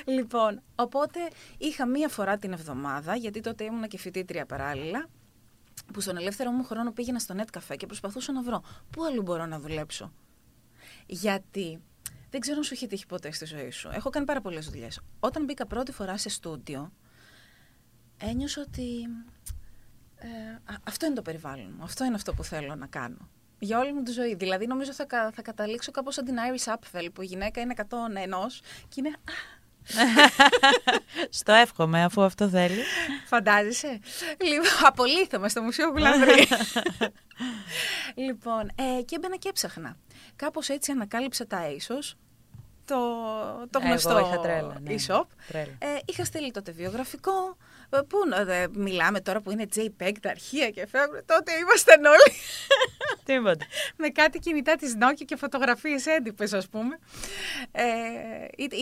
[0.17, 1.19] λοιπόν, οπότε
[1.57, 5.07] είχα μία φορά την εβδομάδα, γιατί τότε ήμουνα και φοιτήτρια παράλληλα,
[5.93, 9.21] που στον ελεύθερο μου χρόνο πήγαινα στο net καφέ και προσπαθούσα να βρω πού αλλού
[9.21, 10.11] μπορώ να δουλέψω.
[11.07, 11.81] Γιατί
[12.29, 13.89] δεν ξέρω αν σου έχει τύχει ποτέ στη ζωή σου.
[13.93, 14.99] Έχω κάνει πάρα πολλές δουλειές.
[15.19, 16.91] Όταν μπήκα πρώτη φορά σε στούντιο,
[18.17, 19.01] ένιωσα ότι
[20.15, 20.27] ε,
[20.73, 21.83] α- αυτό είναι το περιβάλλον μου.
[21.83, 23.29] Αυτό είναι αυτό που θέλω να κάνω.
[23.59, 24.35] Για όλη μου τη ζωή.
[24.35, 27.73] Δηλαδή, νομίζω θα, κα- θα καταλήξω κάπως σαν την Iris Apfel, που η γυναίκα είναι
[27.77, 29.09] 101 και είναι.
[29.09, 29.33] «Α,
[31.39, 32.81] Στο εύχομαι, αφού αυτό θέλει.
[33.25, 33.99] Φαντάζεσαι.
[34.41, 36.47] Λοιπόν, απολύθαμε στο Μουσείο Γουλανδρή.
[38.25, 39.97] λοιπόν, ε, και έμπαινα και έψαχνα.
[40.35, 42.15] Κάπως έτσι ανακάλυψα τα ASOS,
[42.85, 42.95] το,
[43.69, 44.95] το Εγώ γνωστό είχα τρέλα, ναι.
[44.95, 45.23] e-shop.
[45.47, 45.71] Τρέλα.
[45.79, 47.57] Ε, είχα στείλει τότε βιογραφικό.
[47.89, 51.19] Ε, Πού να- ε, μιλάμε τώρα που είναι JPEG τα αρχεία και φεύγουν.
[51.25, 52.31] Τότε ήμασταν όλοι
[53.23, 53.65] Τίποτα.
[54.01, 56.99] με κάτι κινητά της Nokia και φωτογραφίες έντυπες ας πούμε.
[57.71, 57.85] Ε,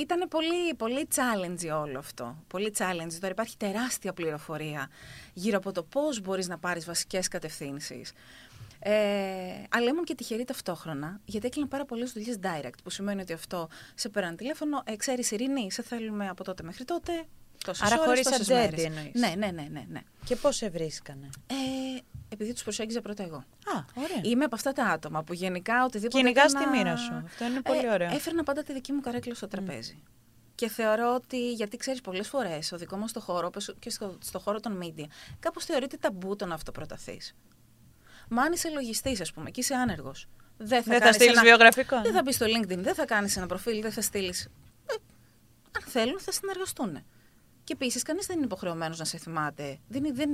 [0.02, 2.44] ήταν πολύ, πολύ challenge όλο αυτό.
[2.48, 3.13] Πολύ challenge.
[3.20, 4.89] Τώρα υπάρχει τεράστια πληροφορία
[5.34, 8.12] γύρω από το πώς μπορείς να πάρεις βασικές κατευθύνσεις.
[8.80, 8.91] Ε,
[9.70, 12.78] αλλά ήμουν και τυχερή ταυτόχρονα, γιατί έκλεινα πάρα πολλές δουλειές direct.
[12.84, 16.86] Που σημαίνει ότι αυτό σε πέραν τηλέφωνο, ε, ξέρεις Ειρήνη, σε θέλουμε από τότε μέχρι
[16.86, 17.26] τότε.
[17.65, 18.84] Τόσες Άρα ώρες, χωρίς τόσες ατζέντη μέρες.
[18.84, 19.12] εννοείς.
[19.13, 19.86] Ναι, ναι, ναι, ναι.
[19.89, 20.01] ναι.
[20.25, 21.54] Και πώς σε βρίσκανε; Ε,
[22.30, 23.36] επειδή τους προσέγγιζα πρώτα εγώ.
[23.36, 24.19] Α, ωραία.
[24.23, 26.17] Είμαι από αυτά τα άτομα που γενικά οτιδήποτε.
[26.17, 27.13] Κυνηγάς έκανα- τη μοίρα σου.
[27.25, 28.13] Αυτό είναι πολύ ωραίο.
[28.13, 30.04] Έφερνα πάντα τη δική μου καρέκλα στο τραπέζι.
[30.56, 34.17] Και θεωρώ ότι, γιατί ξέρεις, πολλές φορές ο δικό μας το χώρο, όπως και στο,
[34.23, 35.06] στο χώρο των media,
[35.39, 37.36] κάπως θεωρείται ταμπού το να αυτοπροταθείς.
[38.30, 40.28] Μα αν είσαι λογιστής, ας πούμε, και είσαι άνεργος.
[40.58, 42.01] Δεν θα, Δεν θα κάνεις στείλεις ένα- βιογραφικό.
[42.01, 44.34] Δεν θα μπεις στο LinkedIn, δεν θα κάνεις ένα προφίλ, δεν θα στείλει.
[45.78, 47.04] αν θέλουν, θα συνεργαστούν.
[47.65, 49.80] Και επίσης, κανείς δεν είναι υποχρεωμένος να σε θυμάται.
[49.88, 50.30] Δεν, δεν,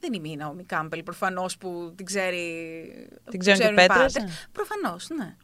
[0.00, 3.08] δεν είμαι η Ναομή Κάμπελ, προφανώς που την ξέρει.
[3.30, 4.26] Την ξέρουν και οι πέτρες, ναι.
[4.52, 5.36] Προφανώς, ναι.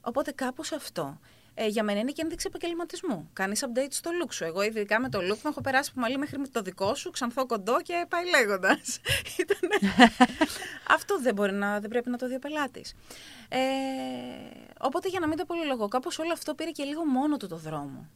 [0.00, 1.18] Οπότε κάπως αυτό.
[1.54, 3.30] Ε, για μένα είναι και ένδειξη επαγγελματισμού.
[3.32, 4.44] Κάνεις update στο look σου.
[4.44, 7.46] Εγώ, ειδικά με το look μου, έχω περάσει από μαλλί μέχρι το δικό σου, ξανθώ
[7.46, 9.00] κοντό και πάει λέγοντας.
[10.96, 12.94] αυτό δεν, μπορεί να, δεν πρέπει να το δει ο πελάτης.
[13.48, 13.58] Ε,
[14.78, 17.56] οπότε για να μην το πολυλογώ, κάπως όλο αυτό πήρε και λίγο μόνο του το
[17.56, 18.08] δρόμο.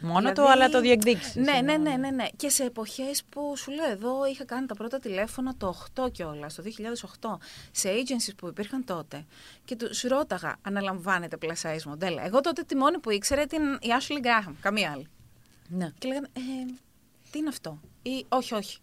[0.00, 1.34] Μόνο Δηλαδή- του, αλλά το διεκδίκησες.
[1.34, 2.26] Ναι, ναι, ναι, ναι, ναι.
[2.36, 6.54] Και σε εποχές που σου λέω εδώ είχα κάνει τα πρώτα τηλέφωνα το 8 κιόλας,
[6.54, 7.38] το 2008,
[7.70, 9.24] σε agencies που υπήρχαν τότε.
[9.64, 13.88] Και του ρώταγα, αναλαμβάνετε plus size μοντέλα; Εγώ τότε τη μόνη που ήξερε την η
[14.00, 15.06] Ashley Graham, καμία άλλη.
[15.68, 15.90] ναι.
[15.98, 16.40] Και λέγανε, ε,
[17.30, 18.78] τι είναι αυτό; Ή όχι, όχι.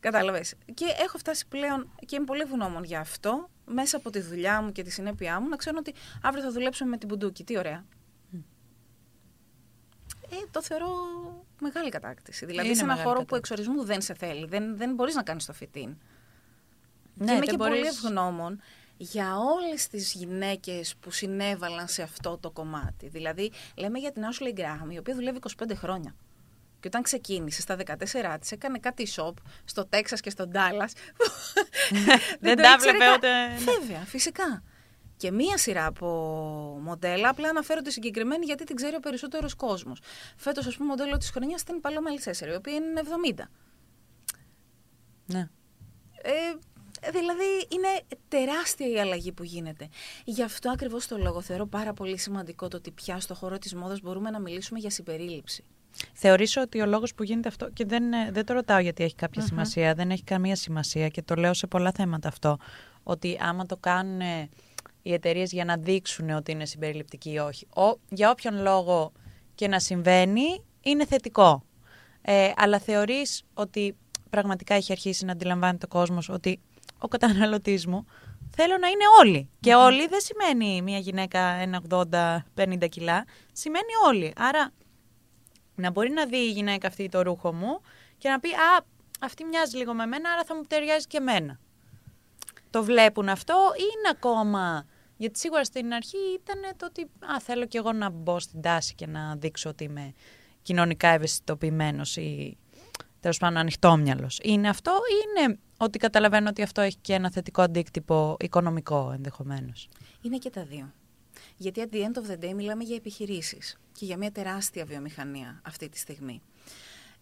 [0.00, 0.54] Κατάλαβες.
[0.74, 4.72] Και έχω φτάσει πλέον και είμαι πολύ ευγνώμων για αυτό, μέσα από τη δουλειά μου
[4.72, 7.44] και τη συνέπειά μου, να ξέρω ότι αύριο θα δουλέψουμε με την Μπουντούκη.
[7.44, 7.84] Τι ωραία.
[10.42, 10.88] Ε, το θεωρώ
[11.60, 12.46] μεγάλη κατάκτηση.
[12.46, 13.52] Δηλαδή Είναι σε ένα μεγάλη χώρο που κατάκτηση.
[13.62, 14.46] εξορισμού δεν σε θέλει.
[14.46, 15.88] Δεν, δεν μπορείς να κάνεις το φοιτήν.
[17.14, 18.60] Ναι, και είμαι δεν και πολύ μπορείς- ευγνώμων
[18.96, 23.08] για όλες τις γυναίκες που συνέβαλαν σε αυτό το κομμάτι.
[23.08, 26.14] Δηλαδή, λέμε για την Ashley Graham, η οποία δουλεύει 25 χρόνια.
[26.80, 29.32] Και όταν ξεκίνησε στα 14 της, έκανε κάτι shop
[29.64, 30.92] στο Τέξας και στο Ντάλλας.
[32.40, 33.14] Δεν το τα ήξερε βλέπε καν.
[33.14, 33.78] ούτε- ναι.
[33.78, 34.62] Βέβαια, φυσικά.
[35.24, 36.06] Και μία σειρά από
[36.82, 40.00] μοντέλα, απλά αναφέρω τη συγκεκριμένη γιατί την ξέρει ο περισσότερος κόσμος.
[40.36, 43.00] Φέτος, ας πούμε, μοντέλο της χρονιάς ήταν η Παλώμα Αλσέσσερ, η οποία είναι
[43.36, 43.48] 70.
[45.26, 45.48] ναι.
[46.22, 49.88] Ε, δηλαδή είναι τεράστια η αλλαγή που γίνεται.
[50.24, 53.74] Γι' αυτό ακριβώς το λόγο θεωρώ πάρα πολύ σημαντικό το ότι πια στο χώρο της
[53.74, 55.64] μόδας μπορούμε να μιλήσουμε για συμπερίληψη.
[56.12, 59.14] Θεωρήσω ότι ο λόγος που γίνεται αυτό, και δεν, ε, δεν το ρωτάω γιατί έχει
[59.14, 62.58] κάποια σημασία, δεν έχει καμία σημασία και το λέω σε πολλά θέματα αυτό,
[63.02, 64.48] ότι άμα το κάνουν ε,
[65.06, 69.12] οι εταιρείες για να δείξουν ότι είναι συμπεριληπτικοί ή όχι, ο, για όποιον λόγο
[69.54, 71.64] και να συμβαίνει, είναι θετικό.
[72.22, 73.96] Ε, αλλά θεωρείς ότι
[74.30, 76.60] πραγματικά έχει αρχίσει να αντιλαμβάνεται ο κόσμος ότι
[76.98, 78.06] ο καταναλωτής μου
[78.56, 79.50] θέλω να είναι όλοι.
[79.60, 84.32] Και όλοι δεν σημαίνει μια γυναίκα 1,80-50 κιλά, σημαίνει όλοι.
[84.36, 84.70] Άρα
[85.74, 87.80] να μπορεί να δει η γυναίκα αυτή το ρούχο μου
[88.18, 88.84] και να πει «Α,
[89.20, 91.58] αυτή μοιάζει λίγο με μένα, άρα θα μου ταιριάζει και εμένα».
[92.70, 94.86] Το βλέπουν αυτό ή είναι ακόμα...
[95.16, 98.94] Γιατί σίγουρα στην αρχή ήταν το ότι «Α, θέλω κι εγώ να μπω στην τάση
[98.94, 100.12] και να δείξω ότι είμαι
[100.62, 102.56] κοινωνικά ευαισθητοποιημένος ή
[103.20, 104.40] τέλος πάντων ανοιχτόμυαλος».
[104.42, 109.88] Είναι αυτό ή είναι ότι καταλαβαίνω ότι αυτό έχει και ένα θετικό αντίκτυπο οικονομικό ενδεχομένως;
[110.20, 110.92] Είναι και τα δύο.
[111.56, 115.60] Γιατί at the end of the day μιλάμε για επιχειρήσεις και για μια τεράστια βιομηχανία
[115.64, 116.42] αυτή τη στιγμή.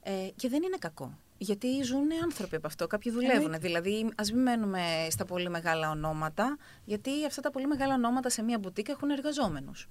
[0.02, 1.18] Ε, και δεν είναι κακό.
[1.38, 3.54] Γιατί ζουν άνθρωποι από αυτό, κάποιοι δουλεύουν.
[3.60, 8.42] Δηλαδή, ας μην μένουμε στα πολύ μεγάλα ονόματα, γιατί αυτά τα πολύ μεγάλα ονόματα σε
[8.42, 9.88] μία μπουτίκα έχουν εργαζόμενους.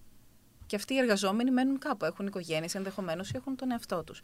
[0.65, 2.05] Και αυτοί οι εργαζόμενοι μένουν κάπου.
[2.05, 4.21] Έχουν οικογένειες ενδεχομένως ή έχουν τον εαυτό τους.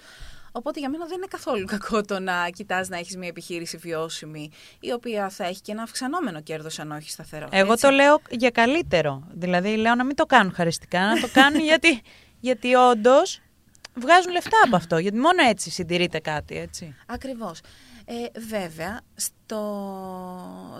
[0.52, 4.52] Οπότε για μένα δεν είναι καθόλου κακό το να κοιτάς να έχεις μια επιχείρηση βιώσιμη,
[4.80, 7.48] η οποία θα έχει και ένα αυξανόμενο κέρδος, αν όχι σταθερό.
[7.52, 7.86] Εγώ έτσι.
[7.86, 9.28] το λέω για καλύτερο.
[9.32, 12.02] Δηλαδή λέω να μην το κάνουν χαριστικά, να το κάνουν γιατί,
[12.40, 13.42] γιατί όντως
[14.00, 14.98] βγάζουν λεφτά από αυτό.
[14.98, 16.96] Γιατί μόνο έτσι συντηρείται κάτι, έτσι.
[17.08, 17.60] Ακριβώς.
[18.06, 19.62] Ε, βέβαια, στο...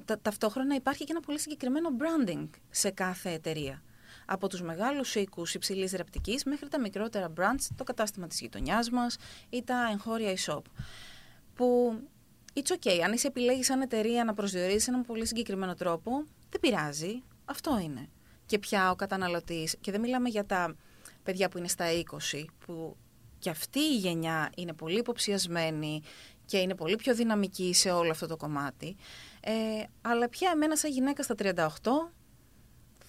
[0.06, 3.82] τα, ταυτόχρονα υπάρχει και ένα πολύ συγκεκριμένο branding σε κάθε εταιρεία.
[4.26, 9.18] Από τους μεγάλους οίκους υψηλής ραπτικής μέχρι τα μικρότερα brands, το κατάστημα της γειτονιάς μας
[9.50, 10.62] ή τα εγχώρια e-shop.
[11.56, 12.00] Που
[12.54, 13.00] it's okay.
[13.04, 16.12] Αν είσαι επιλέγεις σαν εταιρεία να προσδιορίσεις έναν πολύ συγκεκριμένο τρόπο,
[16.50, 17.24] δεν πειράζει.
[17.46, 18.10] Αυτό είναι.
[18.46, 20.76] Και πια ο καταναλωτής, και δεν μιλάμε για τα
[21.24, 21.86] παιδιά που είναι στα
[22.34, 22.98] 20, που
[23.40, 26.02] και αυτή η γενιά είναι πολύ υποψιασμένη
[26.46, 28.96] και είναι πολύ πιο δυναμική σε όλο αυτό το κομμάτι.
[29.42, 29.52] Ε,
[30.02, 31.46] αλλά πια εμένα σαν γυναίκα στα 38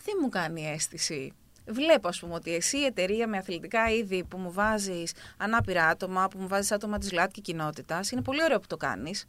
[0.04, 1.32] δεν μου κάνει αίσθηση;
[1.70, 6.28] Βλέπω, ας πούμε, ότι εσύ η εταιρεία με αθλητικά είδη που μου βάζεις ανάπηρα άτομα,
[6.28, 9.26] που μου βάζεις άτομα της ΛΑΤΚΙ κοινότητας, είναι πολύ ωραίο που το κάνεις.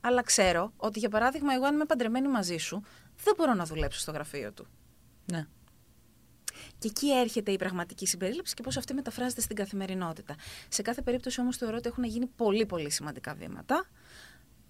[0.00, 2.82] Αλλά ξέρω ότι, για παράδειγμα, εγώ αν είμαι παντρεμένη μαζί σου,
[3.24, 4.66] δεν μπορώ να δουλέψω στο γραφείο του.
[5.32, 5.46] Ναι.
[6.78, 10.34] Και εκεί έρχεται η πραγματική συμπερίληψη και πώς αυτή μεταφράζεται στην καθημερινότητα.
[10.68, 13.88] Σε κάθε περίπτωση όμως θεωρώ ότι έχουν γίνει πολύ πολύ σημαντικά βήματα,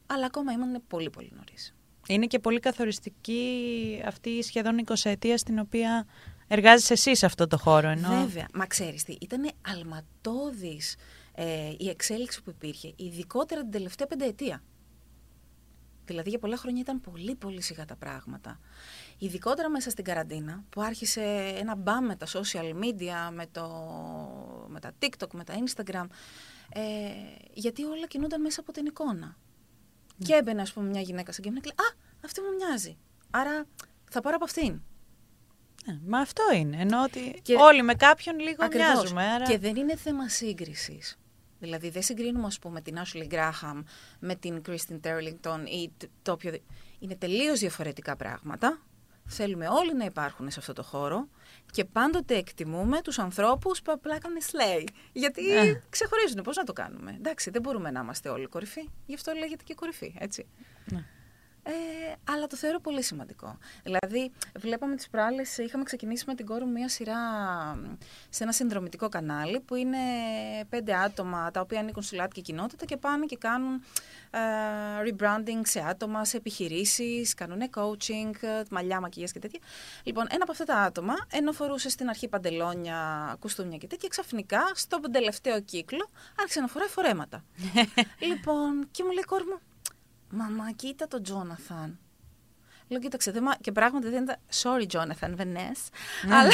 [0.07, 1.75] αλλά ακόμα ήμουν πολύ πολύ νωρίς.
[2.09, 6.07] Είναι και πολύ καθοριστική αυτή η σχεδόν 20 ετία στην οποία
[6.49, 7.89] εργάζεσαι εσύ σε αυτό το χώρο.
[7.89, 8.09] Ενώ...
[8.09, 8.49] Βέβαια.
[8.55, 10.97] Μα ξέρεις τι, ήταν αλματώδης
[11.35, 14.63] ε, η εξέλιξη που υπήρχε, ειδικότερα την τελευταία πενταετία.
[16.05, 18.61] Δηλαδή για πολλά χρόνια ήταν πολύ πολύ σιγά τα πράγματα.
[19.19, 21.23] Ειδικότερα μέσα στην καραντίνα που άρχισε
[21.59, 23.69] ένα μπαμ με τα social media, με, το,
[24.69, 26.07] με τα TikTok, με τα Instagram.
[26.73, 26.81] Ε,
[27.53, 29.37] γιατί όλα κινούνταν μέσα από την εικόνα.
[30.17, 30.27] Ναι.
[30.27, 32.97] Και έμπαινε, ας πούμε, μια γυναίκα σε γκέμνα και λέει Α, αυτή μου μοιάζει.
[33.31, 33.67] Άρα
[34.11, 34.81] θα πάρω από αυτήν.
[35.87, 36.77] Ναι, μα αυτό είναι.
[36.81, 37.55] Ενώ ότι και...
[37.55, 38.95] όλοι με κάποιον λίγο Ακριβώς.
[38.95, 39.23] μοιάζουμε.
[39.23, 39.45] Άρα...
[39.45, 41.19] Και δεν είναι θέμα σύγκρισης.
[41.59, 43.83] Δηλαδή δεν συγκρίνουμε, ας πούμε, την Ashley Graham
[44.19, 45.91] με την Kristen Turlington ή
[46.23, 46.59] το οποίο...
[46.99, 48.83] Είναι τελείως διαφορετικά πράγματα.
[49.27, 51.29] Θέλουμε όλοι να υπάρχουν σε αυτό το χώρο
[51.71, 54.85] και πάντοτε εκτιμούμε τους ανθρώπους που απλά κάνουν slay.
[55.13, 55.83] Γιατί ε.
[55.91, 57.15] ξεχωρίζουν πώς να το κάνουμε.
[57.19, 58.89] Εντάξει, δεν μπορούμε να είμαστε όλοι κορυφή.
[59.07, 60.47] Γι' αυτό λέγεται και κορυφή, έτσι.
[60.85, 61.05] Ναι.
[61.63, 61.73] Ε,
[62.31, 63.59] αλλά το θεωρώ πολύ σημαντικό.
[63.83, 67.19] Δηλαδή, βλέπαμε τις προάλλες, είχαμε ξεκινήσει με την κόρη μου μια σειρά
[68.29, 69.99] σε ένα συνδρομητικό κανάλι που είναι
[70.69, 73.83] πέντε άτομα τα οποία ανήκουν στη ΛΑΤΚΙ κοινότητα και πάνε και κάνουν
[74.31, 74.39] ε,
[75.05, 78.31] rebranding σε άτομα, σε επιχειρήσεις, κάνουν coaching,
[78.71, 79.61] μαλλιά, μακιγιές και τέτοια.
[80.03, 84.61] Λοιπόν, ένα από αυτά τα άτομα, ενώ φορούσε στην αρχή παντελόνια, κουστούμια και τέτοια, ξαφνικά
[84.75, 86.09] στον τελευταίο κύκλο
[86.39, 87.45] άρχισε να φοράει φορέματα.
[88.29, 89.59] λοιπόν, και μου λέει κόρη μου,
[90.31, 91.99] Μαμά, κοίτα τον Τζόναθαν.
[92.89, 94.37] Λέω, κοίταξε, δεν και πράγματι δεν ήταν.
[94.63, 95.89] Sorry, Jonathan, Van Ness.
[96.27, 96.35] Ναι.
[96.35, 96.53] Αλλά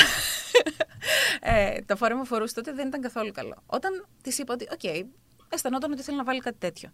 [1.40, 3.62] ε, το φόρεμα φορούσες τότε δεν ήταν καθόλου καλό.
[3.66, 5.02] Όταν της είπα ότι, ok, okay,
[5.48, 6.92] αισθανόταν ότι θέλει να βάλει κάτι τέτοιο.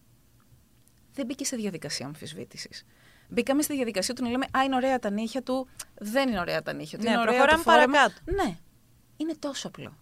[1.12, 2.85] Δεν μπήκε σε διαδικασία αμφισβήτησης.
[3.29, 5.68] Μπήκαμε στη διαδικασία του να λέμε Α, είναι ωραία τα νύχια του.
[5.94, 7.05] Δεν είναι ωραία τα νύχια του.
[7.05, 8.14] Ναι, είναι ωραία προχωράμε παρακάτω.
[8.25, 8.59] Ναι.
[9.16, 9.96] Είναι τόσο απλό.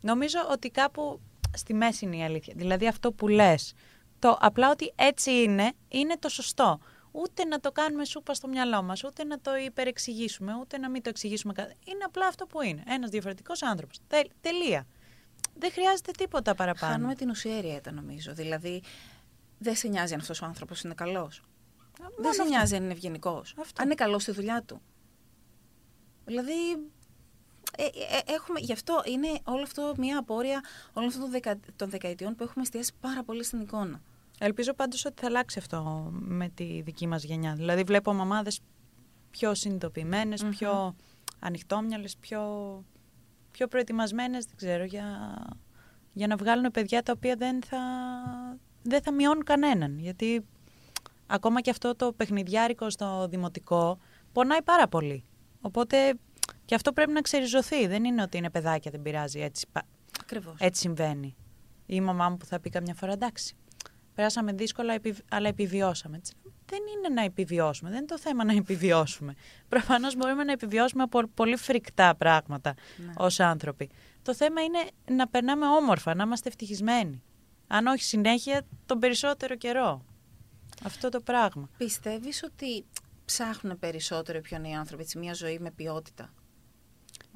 [0.00, 1.20] Νομίζω ότι κάπου
[1.56, 2.54] στη μέση είναι η αλήθεια.
[2.56, 3.72] Δηλαδή αυτό που λες
[4.18, 6.80] το απλά ότι έτσι είναι, είναι το σωστό.
[7.18, 11.02] Ούτε να το κάνουμε σούπα στο μυαλό μας, ούτε να το υπερεξηγήσουμε, ούτε να μην
[11.02, 11.52] το εξηγήσουμε.
[11.84, 12.82] Είναι απλά αυτό που είναι.
[12.86, 13.98] Ένας διαφορετικός άνθρωπος.
[14.40, 14.86] τελεία.
[15.58, 16.92] Δεν χρειάζεται τίποτα παραπάνω.
[16.92, 18.34] Χάνουμε την ουσία νομίζω.
[18.34, 18.82] Δηλαδή,
[19.58, 21.42] δεν σε νοιάζει αν αυτός ο άνθρωπος είναι καλός.
[22.18, 23.54] Δεν σε νοιάζει αν είναι ευγενικός.
[23.76, 24.80] Αν είναι καλός στη δουλειά του.
[26.24, 26.72] Δηλαδή,
[27.76, 31.58] ε, ε, ε, έχουμε, γι' αυτό είναι όλο αυτό μια απόρρεια όλων αυτών των, δεκα,
[31.76, 34.02] των δεκαετιών που έχουμε εστιάσει πάρα πολύ στην εικόνα.
[34.38, 37.54] Ελπίζω πάντως ότι θα αλλάξει αυτό με τη δική μας γενιά.
[37.54, 38.60] Δηλαδή βλέπω μαμάδες
[39.30, 40.50] πιο συνειδητοποιημένες, mm-hmm.
[40.50, 40.96] πιο
[41.38, 42.42] ανοιχτόμυαλες, πιο,
[43.50, 45.36] πιο προετοιμασμένες, δεν ξέρω, για,
[46.12, 47.78] για να βγάλουν παιδιά τα οποία δεν θα,
[48.82, 49.98] δεν θα μειώνουν κανέναν.
[49.98, 50.44] Γιατί
[51.26, 53.98] ακόμα και αυτό το παιχνιδιάρικο στο δημοτικό
[54.32, 55.24] πονάει πάρα πολύ.
[55.60, 56.14] Οπότε
[56.64, 57.86] και αυτό πρέπει να ξεριζωθεί.
[57.86, 59.40] Δεν είναι ότι είναι παιδάκια, δεν πειράζει.
[59.40, 59.66] Έτσι,
[60.20, 60.54] Ακριβώς.
[60.58, 61.36] έτσι συμβαίνει.
[61.86, 63.56] Ή η μαμά μου που θα πει καμιά φορά εντάξει.
[64.16, 66.20] Περάσαμε δύσκολα, αλλά επιβιώσαμε.
[66.66, 67.90] Δεν είναι να επιβιώσουμε.
[67.90, 69.34] Δεν είναι το θέμα να επιβιώσουμε.
[69.68, 73.12] Προφανώς μπορούμε να επιβιώσουμε από πολύ φρικτά πράγματα ναι.
[73.16, 73.90] ως άνθρωποι.
[74.22, 74.78] Το θέμα είναι
[75.10, 77.22] να περνάμε όμορφα, να είμαστε ευτυχισμένοι.
[77.66, 80.04] Αν όχι συνέχεια, τον περισσότερο καιρό.
[80.84, 81.68] Αυτό το πράγμα.
[81.76, 82.84] Πιστεύεις ότι
[83.24, 86.32] ψάχνουν περισσότερο ποιον οι άνθρωποι, έτσι, μια ζωή με ποιότητα;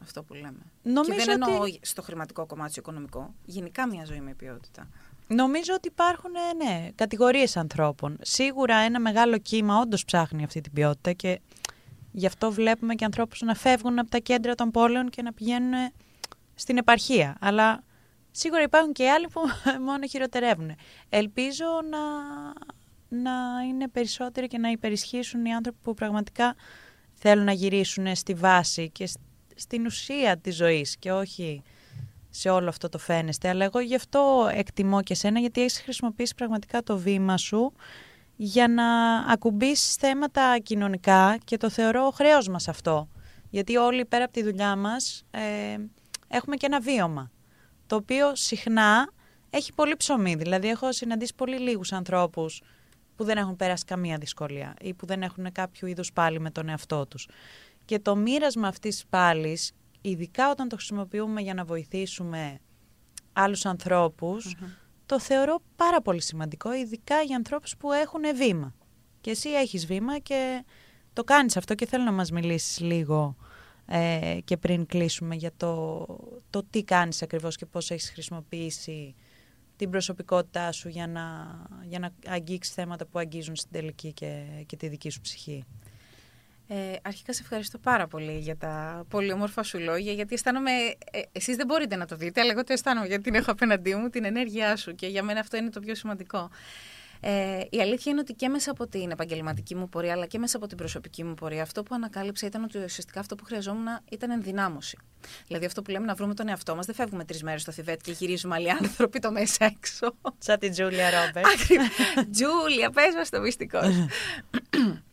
[0.03, 0.73] Αυτό που λέμε.
[0.83, 1.81] Νομίζω και δεν εννοώ ότι...
[1.83, 3.35] στο χρηματικό κομμάτι, στο οικονομικό.
[3.45, 4.89] Γενικά μια ζωή με ποιότητα.
[5.35, 8.19] Νομίζω ότι υπάρχουν ε, ναι, κατηγορίες ανθρώπων.
[8.21, 11.41] Σίγουρα ένα μεγάλο κύμα όντως ψάχνει αυτή την ποιότητα και
[12.13, 15.93] γι' αυτό βλέπουμε και ανθρώπους να φεύγουν από τα κέντρα των πόλεων και να πηγαίνουν
[16.55, 17.37] στην επαρχία.
[17.41, 17.85] Αλλά
[18.31, 19.41] σίγουρα υπάρχουν και άλλοι που
[19.87, 20.75] μόνο χειροτερεύουν.
[21.09, 21.99] Ελπίζω να,
[23.23, 26.55] να είναι περισσότεροι και να υπερισχύσουν οι άνθρωποι που πραγματικά
[27.15, 29.09] θέλουν να γυρίσουν στη βάση και
[29.55, 31.63] στην ουσία της ζωής και όχι
[32.31, 33.49] σε όλο αυτό το φαίνεστε.
[33.49, 37.73] Αλλά εγώ γι' αυτό εκτιμώ και σένα γιατί έχεις χρησιμοποιήσει πραγματικά το βήμα σου
[38.37, 43.09] για να ακουμπήσεις θέματα κοινωνικά και το θεωρώ χρέος μας αυτό.
[43.51, 45.41] Γιατί όλοι πέρα από τη δουλειά μας ε,
[46.29, 47.31] έχουμε και ένα βίωμα
[47.87, 49.13] το οποίο συχνά
[49.51, 50.35] έχει πολύ ψωμί.
[50.35, 52.63] Δηλαδή έχω συναντήσει πολύ λίγους ανθρώπους
[53.17, 56.69] που δεν έχουν περάσει καμία δυσκολία ή που δεν έχουν κάποιο είδους πάλι με τον
[56.69, 57.29] εαυτό τους.
[57.85, 62.59] Και το μοίρασμα αυτής της πάλης, ειδικά όταν το χρησιμοποιούμε για να βοηθήσουμε
[63.33, 63.65] άλλους
[65.07, 68.75] το θεωρώ πάρα πολύ σημαντικό, ειδικά για ανθρώπους που έχουν βήμα.
[69.21, 70.65] Και εσύ έχεις βήμα και
[71.13, 73.37] το κάνεις αυτό και θέλω να μας μιλήσεις λίγο
[73.87, 76.07] ε, και πριν κλείσουμε για το,
[76.51, 79.15] το τι κάνεις ακριβώς και πώς έχεις χρησιμοποιήσει
[79.77, 81.23] την προσωπικότητά σου για να,
[81.85, 85.65] για να αγγίξεις θέματα που αγγίζουν στην τελική και, και τη δική σου ψυχή.
[86.73, 90.71] Ε, αρχικά σε ευχαριστώ πάρα πολύ για τα πολύ όμορφα σου λόγια, γιατί αισθάνομαι,
[91.11, 93.95] ε, εσείς δεν μπορείτε να το δείτε, αλλά εγώ το αισθάνομαι γιατί την έχω απέναντί
[93.95, 96.51] μου, την ενέργειά σου και για μένα αυτό είναι το πιο σημαντικό.
[97.21, 100.57] Ε, η αλήθεια είναι ότι και μέσα από την επαγγελματική μου πορεία, αλλά και μέσα
[100.57, 104.31] από την προσωπική μου πορεία, αυτό που ανακάλυψα ήταν ότι ουσιαστικά αυτό που χρειαζόμουν ήταν
[104.31, 104.99] ενδυνάμωση.
[105.47, 108.01] Δηλαδή, αυτό που λέμε να βρούμε τον εαυτό μας, δεν φεύγουμε τρεις μέρες στο Θιβέτ
[108.01, 110.15] και γυρίζουμε άλλοι άνθρωποι το μέσα έξω.
[110.39, 111.47] Σαν την Τζούλια Ρόμπερτ.
[112.33, 113.89] Τζούλια, πες μας το μυστικός.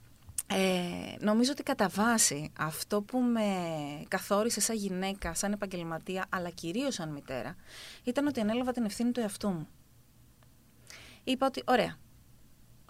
[0.50, 3.48] Ε, νομίζω ότι κατά βάση αυτό που με
[4.08, 7.56] καθόρισε σαν γυναίκα, σαν επαγγελματία, αλλά κυρίως σαν μητέρα,
[8.04, 9.68] ήταν ότι ανέλαβα την ευθύνη του εαυτού μου.
[11.24, 11.98] Είπα ότι, ωραία,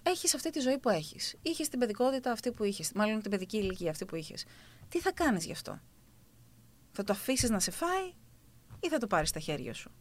[0.03, 1.35] έχεις αυτή τη ζωή που έχεις.
[1.41, 4.45] Είχες την παιδικότητα αυτή που είχες, μάλλον την παιδική ηλικία αυτή που είχες.
[4.89, 5.79] Τι θα κάνεις γι' αυτό;
[6.91, 8.13] Θα το αφήσεις να σε φάει
[8.79, 9.91] ή θα το πάρεις στα χέρια σου;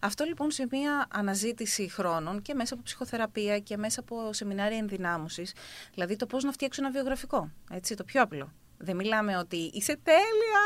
[0.00, 5.54] Αυτό λοιπόν σε μια αναζήτηση χρόνων και μέσα από ψυχοθεραπεία και μέσα από σεμινάρια ενδυνάμωσης,
[5.94, 7.50] δηλαδή το πώς να φτιάξω ένα βιογραφικό.
[7.70, 8.52] Έτσι, το πιο απλό.
[8.78, 10.60] Δεν μιλάμε ότι είσαι τέλεια.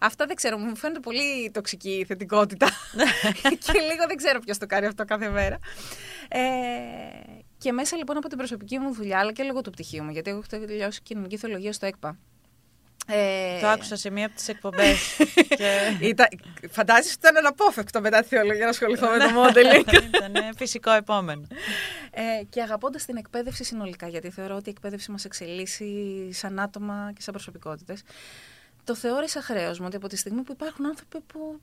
[0.00, 2.66] Αυτά δεν ξέρω, μου φαίνεται πολύ τοξική η θετικότητα.
[3.64, 5.58] και λίγο δεν ξέρω ποιος το κάνει αυτό κάθε μέρα.
[6.28, 6.40] Ε,
[7.58, 10.30] και μέσα λοιπόν από την προσωπική μου δουλειά, αλλά και λόγω του πτυχίου μου, γιατί
[10.30, 12.18] έχω τελειώσει κοινωνική θεολογία στο ΕΚΠΑ.
[13.06, 13.60] Ε...
[13.60, 15.16] Το άκουσα σε μία από τις εκπομπές.
[15.58, 15.98] και...
[16.00, 16.26] Ήταν...
[16.70, 19.92] Φαντάζεσαι ότι ήταν αναπόφευκτο μετά τη θεολογία να ασχοληθώ με το modeling.
[20.14, 21.46] ήταν φυσικό επόμενο.
[22.10, 27.10] Ε, και αγαπώντας την εκπαίδευση συνολικά, γιατί θεωρώ ότι η εκπαίδευση μας εξελίσσει σαν άτομα
[27.14, 28.02] και σαν προσωπικότητες,
[28.84, 31.60] το θεώρησα χρέος μου ότι από τη στιγμή που υπάρχουν άνθρωποι που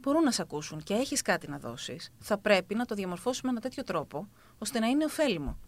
[0.00, 3.58] μπορούν να σε ακούσουν και έχεις κάτι να δώσεις, θα πρέπει να το διαμορφώσουμε με
[3.58, 5.58] ένα τέτοιο τρόπο, ώστε να είναι ωφέλιμο.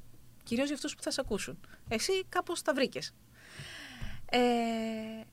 [0.42, 1.60] Κυρίως για αυτούς που θα σε ακούσουν.
[1.88, 3.12] Εσύ κάπως τα βρήκες.
[4.34, 4.38] Ε,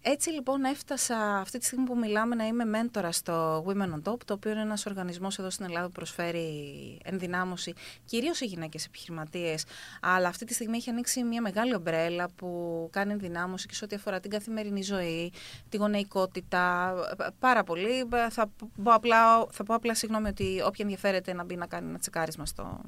[0.02, 4.18] έτσι λοιπόν έφτασα αυτή τη στιγμή που μιλάμε να είμαι μέντορα στο Women on Top,
[4.26, 7.74] το οποίο είναι ένας οργανισμός εδώ στην Ελλάδα που προσφέρει ενδυνάμωση
[8.06, 9.64] κυρίως σε γυναίκες επιχειρηματίες,
[10.02, 13.96] αλλά αυτή τη στιγμή έχει ανοίξει μια μεγάλη ομπρέλα που κάνει ενδυνάμωση και σε ό,τι
[13.96, 15.32] αφορά την καθημερινή ζωή,
[15.70, 16.94] τη γονεϊκότητα,
[17.40, 18.08] πάρα πολύ.
[18.30, 18.50] Θα
[18.84, 22.46] πω απλά, θα πω απλά συγγνώμη ότι όποια ενδιαφέρεται να μπει να κάνει ένα τσεκάρισμα
[22.46, 22.82] στο,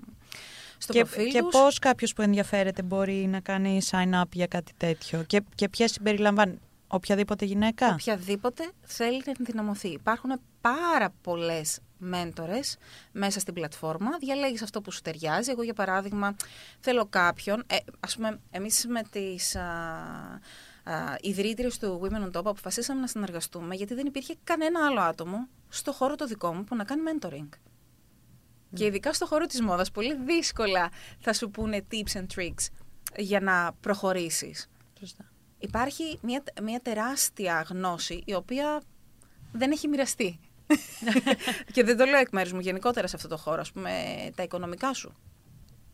[0.82, 4.72] στο και, προφίλ Και πώς κάποιος που ενδιαφέρεται μπορεί να κάνει sign up για κάτι
[4.78, 6.60] τέτοιο και, και ποιε συμπεριλαμβάνει.
[6.88, 9.88] Οποιαδήποτε γυναίκα; Οποιαδήποτε θέλει να ενδυναμωθεί.
[9.88, 12.78] Υπάρχουν πάρα πολλές μέντορες
[13.12, 14.18] μέσα στην πλατφόρμα.
[14.20, 15.52] Διαλέγεις αυτό που σου ταιριάζει.
[15.52, 16.36] Εγώ, για παράδειγμα,
[16.80, 17.64] θέλω κάποιον.
[17.68, 19.56] Ε, Α πούμε, εμείς με τις
[21.22, 25.92] ιδρύτριες του Women on Top αποφασίσαμε να συνεργαστούμε γιατί δεν υπήρχε κανένα άλλο άτομο στο
[25.92, 27.50] χώρο το δικό μου που να κάνει mentoring.
[28.74, 32.68] Και ειδικά στο χώρο της μόδας, πολύ δύσκολα θα σου πούνε tips and tricks
[33.18, 34.70] για να προχωρήσεις.
[35.00, 35.32] Σωστά.
[35.58, 38.82] Υπάρχει μια, μια τεράστια γνώση η οποία
[39.52, 40.40] δεν έχει μοιραστεί.
[41.74, 43.92] και δεν το λέω εκ μέρους μου γενικότερα σε αυτό το χώρο, ας πούμε,
[44.36, 45.14] τα οικονομικά σου.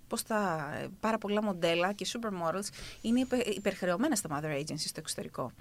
[0.08, 2.68] Πώς τα πάρα πολλά μοντέλα και supermodels
[3.02, 5.52] είναι υπερχρεωμένα στα mother agencies στο εξωτερικό.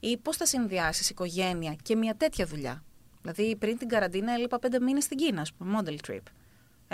[0.00, 2.84] Ή πώς θα συνδυάσεις οικογένεια και μια τέτοια δουλειά.
[3.22, 6.22] Δηλαδή πριν την καραντίνα έλειπα πέντε μήνες στην Κίνα, ας πούμε, model trip.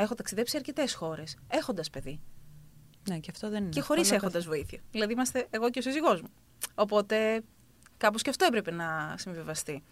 [0.00, 2.20] Έχω ταξιδέψει αρκετές χώρες, έχοντας παιδί.
[3.08, 3.70] Ναι, και αυτό δεν είναι.
[3.70, 4.80] Και χωρίς έχοντας βοήθεια.
[4.90, 6.28] Δηλαδή, είμαστε εγώ και ο σύζυγός μου.
[6.74, 7.42] Οπότε,
[7.96, 9.82] κάπως και αυτό έπρεπε να συμβιβαστεί.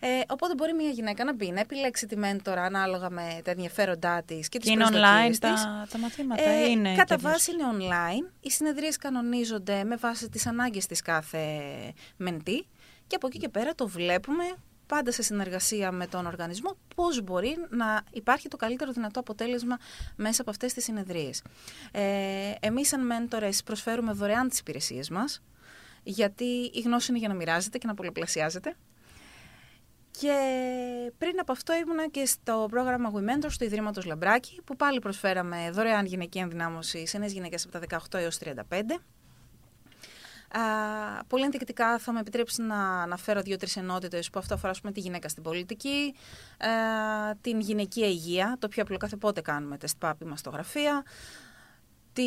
[0.00, 4.22] Ε, οπότε, μπορεί μια γυναίκα να μπει, να επιλέξει τη μέντορα ανάλογα με τα ενδιαφέροντά
[4.22, 6.94] της και τις Είναι online τα, τα μαθήματα, ε, είναι.
[6.94, 8.32] Κατά βάση είναι online.
[8.40, 11.46] Οι συνεδρίες κανονίζονται με βάση τις ανάγκες της κάθε
[12.16, 12.66] μεντή.
[13.06, 14.44] Και από εκεί και πέρα το βλέπουμε
[14.88, 19.78] πάντα σε συνεργασία με τον οργανισμό, πώς μπορεί να υπάρχει το καλύτερο δυνατό αποτέλεσμα
[20.16, 21.42] μέσα από αυτές τις συνεδρίες.
[21.92, 25.42] Ε, εμείς σαν μέντορες προσφέρουμε δωρεάν τις υπηρεσίες μας,
[26.02, 28.76] γιατί η γνώση είναι για να μοιράζεται και να πολλαπλασιάζεται.
[30.10, 30.36] Και
[31.18, 35.70] πριν από αυτό ήμουνα και στο πρόγραμμα We Mentor του Ιδρύματος Λαμπράκη, που πάλι προσφέραμε
[35.70, 38.54] δωρεάν γυναική ενδυνάμωση σε νέες γυναίκες από τα 18 έως 35
[41.26, 45.28] πολύ ενδεικτικά θα με επιτρέψει να αναφέρω δύο-τρεις ενότητες που αυτό αφορά πούμε, τη γυναίκα
[45.28, 46.14] στην πολιτική,
[47.40, 51.04] την γυναικεία υγεία, το πιο απλό κάθε πότε κάνουμε τεστ πάπη μαστογραφία,
[52.12, 52.22] τη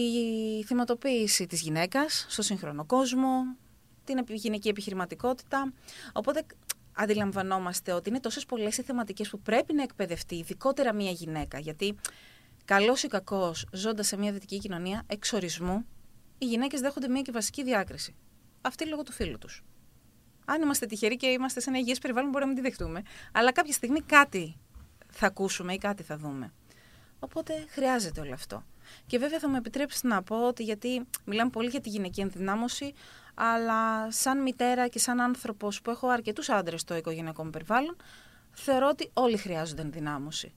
[0.65, 3.55] θυματοποίηση της γυναίκας στο σύγχρονο κόσμο,
[4.03, 5.73] την γυναική επιχειρηματικότητα.
[6.13, 6.45] Οπότε
[6.93, 11.95] αντιλαμβανόμαστε ότι είναι τόσες πολλές οι θεματικές που πρέπει να εκπαιδευτεί, ειδικότερα μια γυναίκα, γιατί
[12.65, 15.85] καλός ή κακός, ζώντας σε μια δυτική κοινωνία, εξορισμού,
[16.41, 18.15] οι γυναίκες δέχονται μια και βασική διάκριση.
[18.61, 19.63] Αυτή λόγω του φίλου τους.
[20.45, 23.01] Αν είμαστε τυχεροί και είμαστε σε ένα υγιές περιβάλλον, μπορούμε να μην τη δεχτούμε.
[23.31, 24.55] Αλλά κάποια στιγμή κάτι
[25.11, 26.53] θα ακούσουμε ή κάτι θα δούμε.
[27.19, 28.63] Οπότε χρειάζεται όλο αυτό.
[29.05, 32.93] Και βέβαια θα μου επιτρέψεις να πω ότι γιατί μιλάμε πολύ για τη γυναική ενδυνάμωση,
[33.33, 37.95] αλλά σαν μητέρα και σαν άνθρωπος που έχω αρκετούς άντρες στο οικογενειακό μου περιβάλλον,
[38.51, 40.53] θεωρώ ότι όλοι χρειάζονται ενδυνάμωση.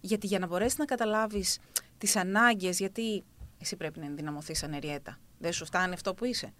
[0.00, 1.58] Γιατί για να μπορέσεις να καταλάβεις
[1.98, 3.24] τις ανάγκες, γιατί
[3.60, 5.18] εσύ πρέπει να ενδυναμωθείς σαν εριέτα.
[5.38, 6.52] Δεν σου φτάνει αυτό που είσαι;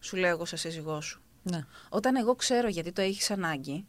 [0.00, 1.22] Σου λέω εγώ σαν σύζυγό σου.
[1.42, 1.64] Ναι.
[1.88, 3.86] Όταν εγώ ξέρω γιατί το έχεις ανάγκη,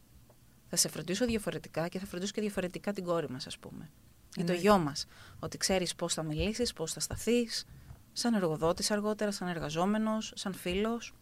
[0.68, 3.90] θα σε φροντίσω διαφορετικά και θα φροντίσω και διαφορετικά την κόρη μας, ας πούμε.
[4.38, 5.06] Ή το γιο μας.
[5.40, 7.66] Ότι ξέρεις πώς θα μιλήσεις, πώς θα σταθείς,
[8.12, 11.14] σαν εργοδότης αργότερα, σαν εργαζόμενος, σαν φίλος.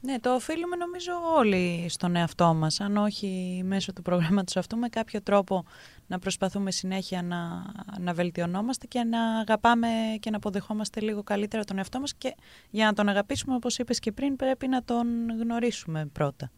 [0.00, 4.88] Ναι, το οφείλουμε νομίζω όλοι στον εαυτό μας, αν όχι μέσω του προγράμματος αυτού, με
[4.88, 5.64] κάποιο τρόπο
[6.08, 7.64] να προσπαθούμε συνέχεια να,
[7.98, 9.88] να βελτιωνόμαστε και να αγαπάμε
[10.20, 12.34] και να αποδεχόμαστε λίγο καλύτερα τον εαυτό μας και
[12.70, 15.06] για να τον αγαπήσουμε, όπως είπες και πριν, πρέπει να τον
[15.40, 16.50] γνωρίσουμε πρώτα.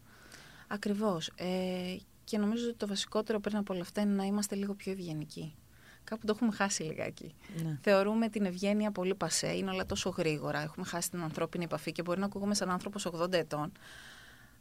[0.67, 1.31] Ακριβώς.
[1.35, 4.91] Ε, και νομίζω ότι το βασικότερο πριν από όλα αυτά είναι να είμαστε λίγο πιο
[4.91, 5.55] ευγενικοί.
[6.03, 7.35] Κάπου το έχουμε χάσει λιγάκι.
[7.63, 7.77] Ναι.
[7.81, 10.61] Θεωρούμε την ευγένεια πολύ πασέ, είναι όλα τόσο γρήγορα.
[10.61, 13.71] Έχουμε χάσει την ανθρώπινη επαφή και μπορεί να ακούγομαι σαν άνθρωπος 80 ετών.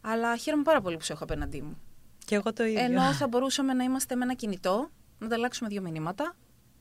[0.01, 1.77] Αλλά χαίρομαι πάρα πολύ που σε έχω απέναντί μου.
[2.31, 2.81] Και εγώ το ίδιο.
[2.81, 6.37] Ενώ θα μπορούσαμε να είμαστε με ένα κινητό, να ανταλλάξουμε δύο μηνύματα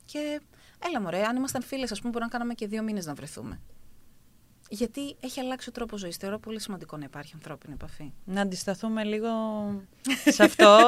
[0.05, 0.41] και
[0.87, 3.59] έλα μωρέ, αν ήμασταν φίλες, ας πούμε, μπορεί να κάναμε και δύο μήνες να βρεθούμε.
[4.69, 6.15] Γιατί έχει αλλάξει ο τρόπος ζωής.
[6.15, 8.11] Θεωρώ πολύ σημαντικό να υπάρχει ανθρώπινη επαφή.
[8.25, 9.29] Να αντισταθούμε λίγο
[10.25, 10.79] σε αυτό.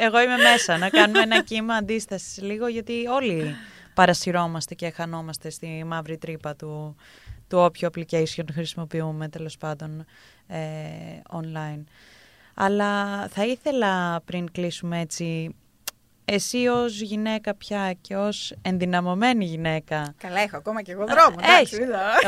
[0.00, 0.78] Εγώ είμαι μέσα.
[0.78, 3.54] Να κάνουμε ένα κύμα αντίστασης λίγο, γιατί όλοι
[3.94, 6.96] παρασυρώμαστε και χανόμαστε στη μαύρη τρύπα του,
[7.48, 10.04] του όποιο application χρησιμοποιούμε τέλος πάντων
[10.46, 10.58] ε,
[11.30, 11.84] online.
[12.54, 15.54] Αλλά θα ήθελα πριν κλείσουμε έτσι
[16.32, 20.14] εσύ ως γυναίκα πια και ως ενδυναμωμένη γυναίκα.
[20.18, 21.36] Καλά, έχω ακόμα και εγώ δρόμο.
[21.60, 21.78] Έχεις.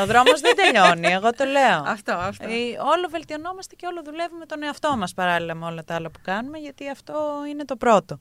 [0.01, 1.83] Ο δρόμος δεν τελειώνει, εγώ το λέω.
[1.85, 2.47] αυτό, αυτό.
[2.47, 6.19] Ε, όλο βελτιωνόμαστε και όλο δουλεύουμε τον εαυτό μας παράλληλα με όλα τα άλλα που
[6.23, 7.13] κάνουμε, γιατί αυτό
[7.49, 8.19] είναι το πρώτο.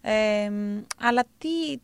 [0.00, 0.50] Ε,
[1.00, 1.78] αλλά τι,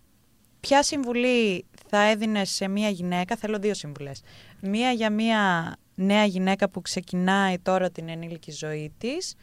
[0.61, 4.22] ποια συμβουλή θα έδινες σε μία γυναίκα, θέλω δύο συμβουλές.
[4.61, 9.34] Μία για μία νέα γυναίκα που ξεκινάει τώρα την ενήλικη ζωή της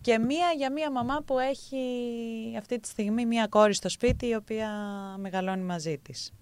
[0.00, 1.76] και μία για μία μαμά που έχει
[2.58, 4.70] αυτή τη στιγμή μία κόρη στο σπίτι η οποία
[5.18, 6.32] μεγαλώνει μαζί της.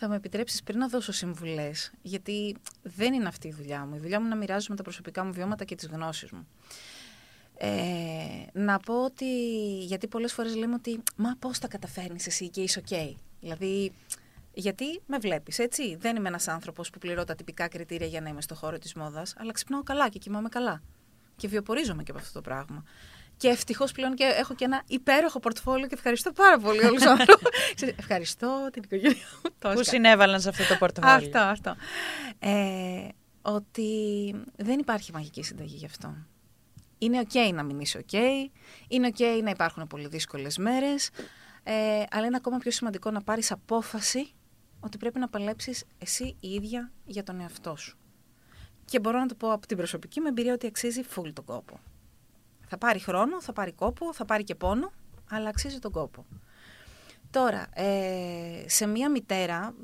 [0.00, 3.96] Θα με επιτρέψεις πριν να δώσω συμβουλές, γιατί δεν είναι αυτή η δουλειά μου.
[3.96, 6.46] Η δουλειά μου είναι να μοιράζομαι τα προσωπικά μου βιώματα και τις γνώσεις μου.
[7.60, 7.70] Ε,
[8.52, 9.24] να πω ότι,
[9.84, 13.14] γιατί πολλές φορές λέμε ότι «Μα πώς τα καταφέρνεις εσύ και είσαι ok».
[13.40, 13.92] Δηλαδή,
[14.52, 18.28] γιατί με βλέπεις, έτσι; Δεν είμαι ένας άνθρωπος που πληρώ τα τυπικά κριτήρια για να
[18.28, 20.82] είμαι στο χώρο της μόδας, αλλά ξυπνάω καλά και κοιμάμαι καλά
[21.38, 22.84] και βιοπορίζομαι και από αυτό το πράγμα.
[23.36, 27.10] Και ευτυχώς πλέον και έχω και ένα υπέροχο πορτφόλιο και ευχαριστώ πάρα πολύ όλους τους
[27.10, 27.48] ανθρώπου.
[27.96, 29.72] ευχαριστώ την οικογένειά μου.
[29.74, 31.14] Που συνέβαλαν σε αυτό το πορτφόλιο.
[31.14, 31.76] αυτό, αυτό.
[32.38, 33.08] Ε,
[33.42, 33.90] ότι
[34.56, 36.14] δεν υπάρχει μαγική συνταγή γι' αυτό.
[36.98, 38.16] Είναι ok να μην είσαι ok,
[38.88, 41.10] είναι ok να υπάρχουν πολύ δύσκολες μέρες,
[41.62, 44.32] ε, αλλά είναι ακόμα πιο σημαντικό να πάρεις απόφαση
[44.80, 47.98] ότι πρέπει να παλέψεις εσύ η ίδια για τον εαυτό σου.
[48.84, 51.80] Και μπορώ να το πω από την προσωπική μου εμπειρία ότι αξίζει full τον κόπο.
[52.66, 54.92] Θα πάρει χρόνο, θα πάρει κόπο, θα πάρει και πόνο,
[55.30, 56.26] αλλά αξίζει τον κόπο.
[57.30, 59.74] Τώρα, ε, σε μία μητέρα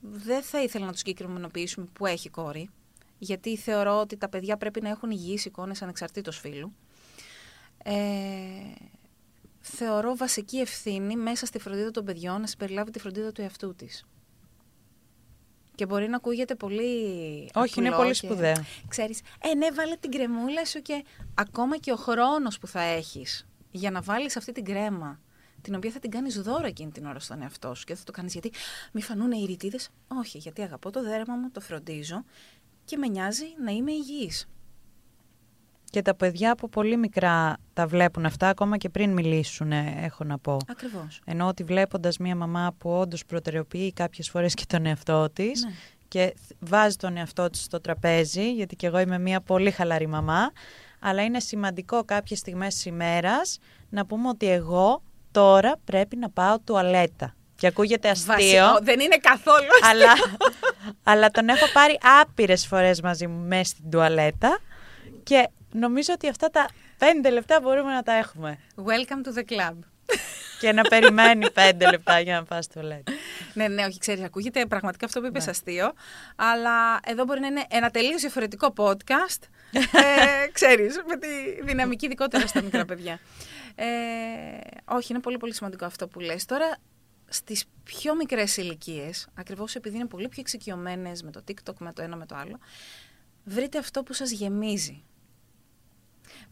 [0.00, 2.70] δεν θα ήθελα να του συγκεκριμενοποιήσουμε που έχει κόρη,
[3.18, 6.72] γιατί θεωρώ ότι τα παιδιά πρέπει να έχουν υγιείς εικόνες ανεξαρτήτως φύλου.
[7.82, 8.00] Ε,
[9.60, 14.04] θεωρώ βασική ευθύνη μέσα στη φροντίδα των παιδιών να συμπεριλάβει τη φροντίδα του εαυτού της.
[15.80, 17.50] Και μπορεί να ακούγεται πολύ.
[17.54, 18.54] Όχι, είναι πολύ σπουδαίο.
[18.88, 21.04] Ξέρεις, ε, ναι, βάλε την κρεμούλα σου και
[21.34, 25.20] ακόμα και ο χρόνος που θα έχεις για να βάλεις αυτή την κρέμα,
[25.62, 28.12] την οποία θα την κάνεις δώρο εκείνη την ώρα στον εαυτό σου και θα το
[28.12, 28.52] κάνεις γιατί
[28.92, 29.90] μη φανούν οι ρητίδες.
[30.08, 32.24] Όχι, γιατί αγαπώ το δέρμα μου, το φροντίζω
[32.84, 34.48] και με νοιάζει να είμαι υγιής.
[35.90, 39.72] Και τα παιδιά από πολύ μικρά τα βλέπουν αυτά, ακόμα και πριν μιλήσουν,
[40.02, 40.56] έχω να πω.
[40.70, 41.20] Ακριβώς.
[41.24, 45.70] Ενώ ότι βλέποντας μία μαμά που όντως προτεραιοποιεί κάποιες φορές και τον εαυτό της Ναι.
[46.08, 50.50] και βάζει τον εαυτό της στο τραπέζι, γιατί και εγώ είμαι μία πολύ χαλαρή μαμά,
[51.00, 56.58] αλλά είναι σημαντικό κάποιες στιγμές της ημέρας να πούμε ότι εγώ τώρα πρέπει να πάω
[56.60, 57.34] τουαλέτα.
[57.56, 58.34] Και ακούγεται αστείο.
[58.34, 59.90] Βασικό, δεν είναι καθόλου αστείο.
[59.90, 60.12] αλλά,
[61.02, 64.58] αλλά τον έχω πάρει άπειρες φορές μαζί μου μέσα στην τουαλέτα
[65.22, 66.68] και νομίζω ότι αυτά τα
[66.98, 68.58] πέντε λεπτά μπορούμε να τα έχουμε.
[68.76, 69.76] Welcome to the club.
[70.60, 73.12] και να περιμένει πέντε λεπτά για να πας στο τουαλέτα.
[73.54, 75.50] ναι, ναι, όχι, ξέρεις, ακούγεται πραγματικά αυτό που είπες Ναι.
[75.50, 75.92] αστείο.
[76.36, 79.42] Αλλά εδώ μπορεί να είναι ένα τελείως διαφορετικό podcast.
[79.72, 81.28] ε, ξέρεις, με τη
[81.64, 83.18] δυναμική ειδικότερα στα μικρά παιδιά.
[83.74, 83.86] Ε,
[84.84, 86.44] όχι, είναι πολύ πολύ σημαντικό αυτό που λες.
[86.44, 86.76] Τώρα,
[87.28, 92.02] στις πιο μικρές ηλικίες, ακριβώς επειδή είναι πολύ πιο εξοικειωμένες με το TikTok, με το
[92.02, 92.58] ένα με το άλλο,
[93.44, 95.02] βρείτε αυτό που σας γεμίζει.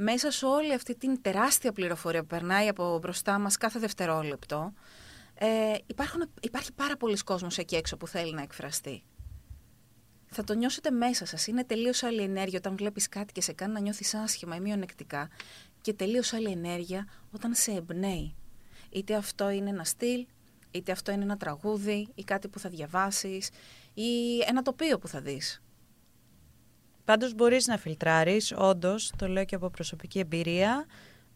[0.00, 4.72] Μέσα σε όλη αυτή την τεράστια πληροφορία που περνάει από μπροστά μας κάθε δευτερόλεπτο,
[5.34, 9.02] ε, υπάρχουν, υπάρχει πάρα πολλοί κόσμος εκεί έξω που θέλει να εκφραστεί.
[10.26, 11.46] Θα το νιώσετε μέσα σας.
[11.46, 15.30] Είναι τελείως άλλη ενέργεια όταν βλέπεις κάτι και σε κάνει να νιώθεις άσχημα ή μειονεκτικά
[15.80, 18.34] και τελείως άλλη ενέργεια όταν σε εμπνέει.
[18.90, 20.26] Είτε αυτό είναι ένα στυλ,
[20.70, 23.50] είτε αυτό είναι ένα τραγούδι ή κάτι που θα διαβάσεις
[23.94, 25.62] ή ένα τοπίο που θα δεις.
[27.08, 30.86] Πάντως μπορείς να φιλτράρεις, όντως, το λέω και από προσωπική εμπειρία,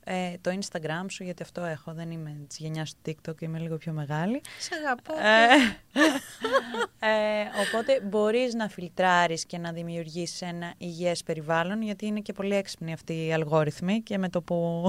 [0.04, 3.76] ε, το Instagram σου, γιατί αυτό έχω, δεν είμαι της γενιάς του TikTok, είμαι λίγο
[3.76, 4.40] πιο μεγάλη.
[4.58, 5.14] Σε αγαπώ.
[5.14, 5.46] Ε,
[7.08, 12.54] ε, οπότε μπορείς να φιλτράρεις και να δημιουργήσεις ένα υγιές περιβάλλον, γιατί είναι και πολύ
[12.54, 14.84] έξυπνοι αυτοί οι αλγόριθμοι και με το που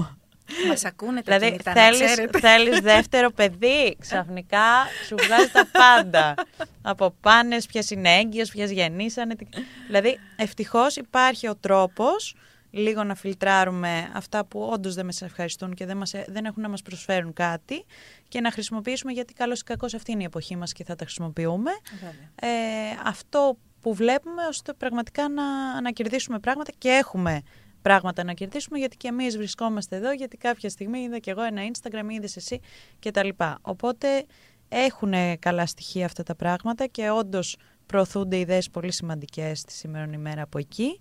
[0.68, 2.40] Μας ακούνε τα δηλαδή, κινητά, θέλεις, να ξέρετε.
[2.40, 4.66] θέλεις δεύτερο παιδί, ξαφνικά
[5.08, 6.34] σου βγάζει τα πάντα.
[6.82, 9.36] Από πάνες, ποιες είναι έγκυος, ποιες γεννήσανε.
[9.36, 9.46] τι-
[9.88, 12.36] Δηλαδή, ευτυχώς υπάρχει ο τρόπος
[12.72, 16.70] λίγο να φιλτράρουμε αυτά που όντως δεν μας ευχαριστούν και δεν, μας, δεν έχουν να
[16.70, 17.86] μας προσφέρουν κάτι
[18.28, 21.04] και να χρησιμοποιήσουμε γιατί καλώς ή κακώς αυτή είναι η εποχή μας και θα τα
[21.06, 21.72] χρησιμοποιούμε.
[21.94, 22.54] Βέβαια.
[22.56, 27.42] Ε, αυτό που βλέπουμε ώστε πραγματικά να, να κερδίσουμε πράγματα και έχουμε
[27.84, 31.62] πράγματα να κερδίσουμε γιατί και εμείς βρισκόμαστε εδώ γιατί κάποια στιγμή είδα και εγώ ένα
[31.72, 32.60] Instagram, είδες εσύ
[33.00, 33.30] κτλ.
[33.62, 34.26] Οπότε
[34.70, 40.42] έχουν καλά στοιχεία αυτά τα πράγματα και όντως προωθούνται ιδέες πολύ σημαντικές τη σήμερα ημέρα
[40.42, 41.00] από εκεί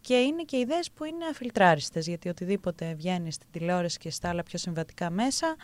[0.00, 4.42] και είναι και ιδέες που είναι αφιλτράριστες γιατί οτιδήποτε βγαίνει στην τηλεόραση και στα άλλα
[4.42, 5.56] πιο συμβατικά μέσα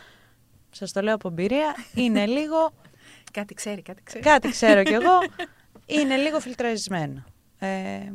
[0.71, 2.73] σας το λέω από εμπειρία, είναι λίγο
[3.33, 4.25] Κάτι ξέρει, κάτι ξέρει.
[4.25, 5.19] κάτι ξέρω κι εγώ,
[6.03, 7.25] είναι λίγο φιλτραρισμένο.
[7.59, 8.13] Ε,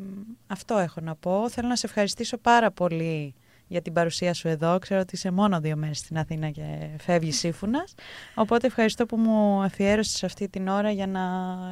[0.48, 1.50] αυτό έχω να πω.
[1.50, 3.36] Θέλω να σε ευχαριστήσω πάρα πολύ
[3.74, 4.80] για την παρουσία σου εδώ.
[4.80, 7.94] Ξέρω ότι είσαι μόνο δύο μέρες στην Αθήνα και φεύγεις σύμφωνας.
[8.36, 11.22] Οπότε ευχαριστώ που μου αφιέρωσες αυτή την ώρα για να,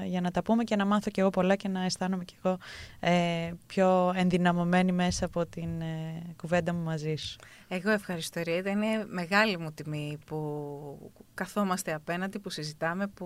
[0.05, 2.57] για να τα πούμε και να μάθω κι εγώ πολλά και να αισθάνομαι κι εγώ
[2.99, 7.35] ε, πιο ενδυναμωμένη μέσα από την ε, κουβέντα μου μαζί σου.
[7.67, 8.69] Εγώ ευχαριστώ, Ριέτα.
[8.69, 13.25] Είναι μεγάλη μου τιμή που καθόμαστε απέναντι, που συζητάμε, που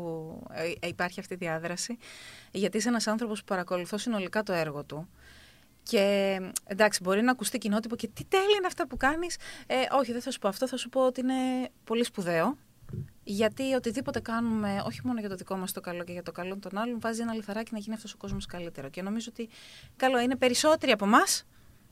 [0.81, 1.97] ε, υπάρχει αυτή η διάδραση.
[2.51, 5.07] Γιατί είσαι ένας άνθρωπος που παρακολουθώ συνολικά το έργο του.
[5.89, 9.37] Και εντάξει, μπορεί να ακουστεί κοινότυπο και τι τέλεια είναι αυτά που κάνεις.
[9.67, 10.67] Ε, όχι, δεν θα σου πω αυτό.
[10.67, 12.57] Θα σου πω ότι είναι πολύ σπουδαίο.
[13.23, 16.57] Γιατί οτιδήποτε κάνουμε, όχι μόνο για το δικό μας το καλό και για το καλό
[16.57, 18.89] των άλλων, βάζει ένα λιθαράκι να γίνει αυτός ο κόσμος καλύτερο.
[18.89, 19.49] Και νομίζω ότι
[19.95, 21.45] καλό είναι περισσότεροι από εμάς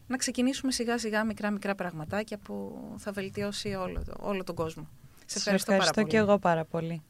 [0.07, 4.87] να ξεκινήσουμε σιγά σιγά μικρά μικρά πραγματάκια που θα βελτιώσει όλο, όλο τον κόσμο.
[5.25, 6.07] Σε ευχαριστώ, ευχαριστώ πάρα πολύ.
[6.07, 7.03] και εγώ πάρα πολύ.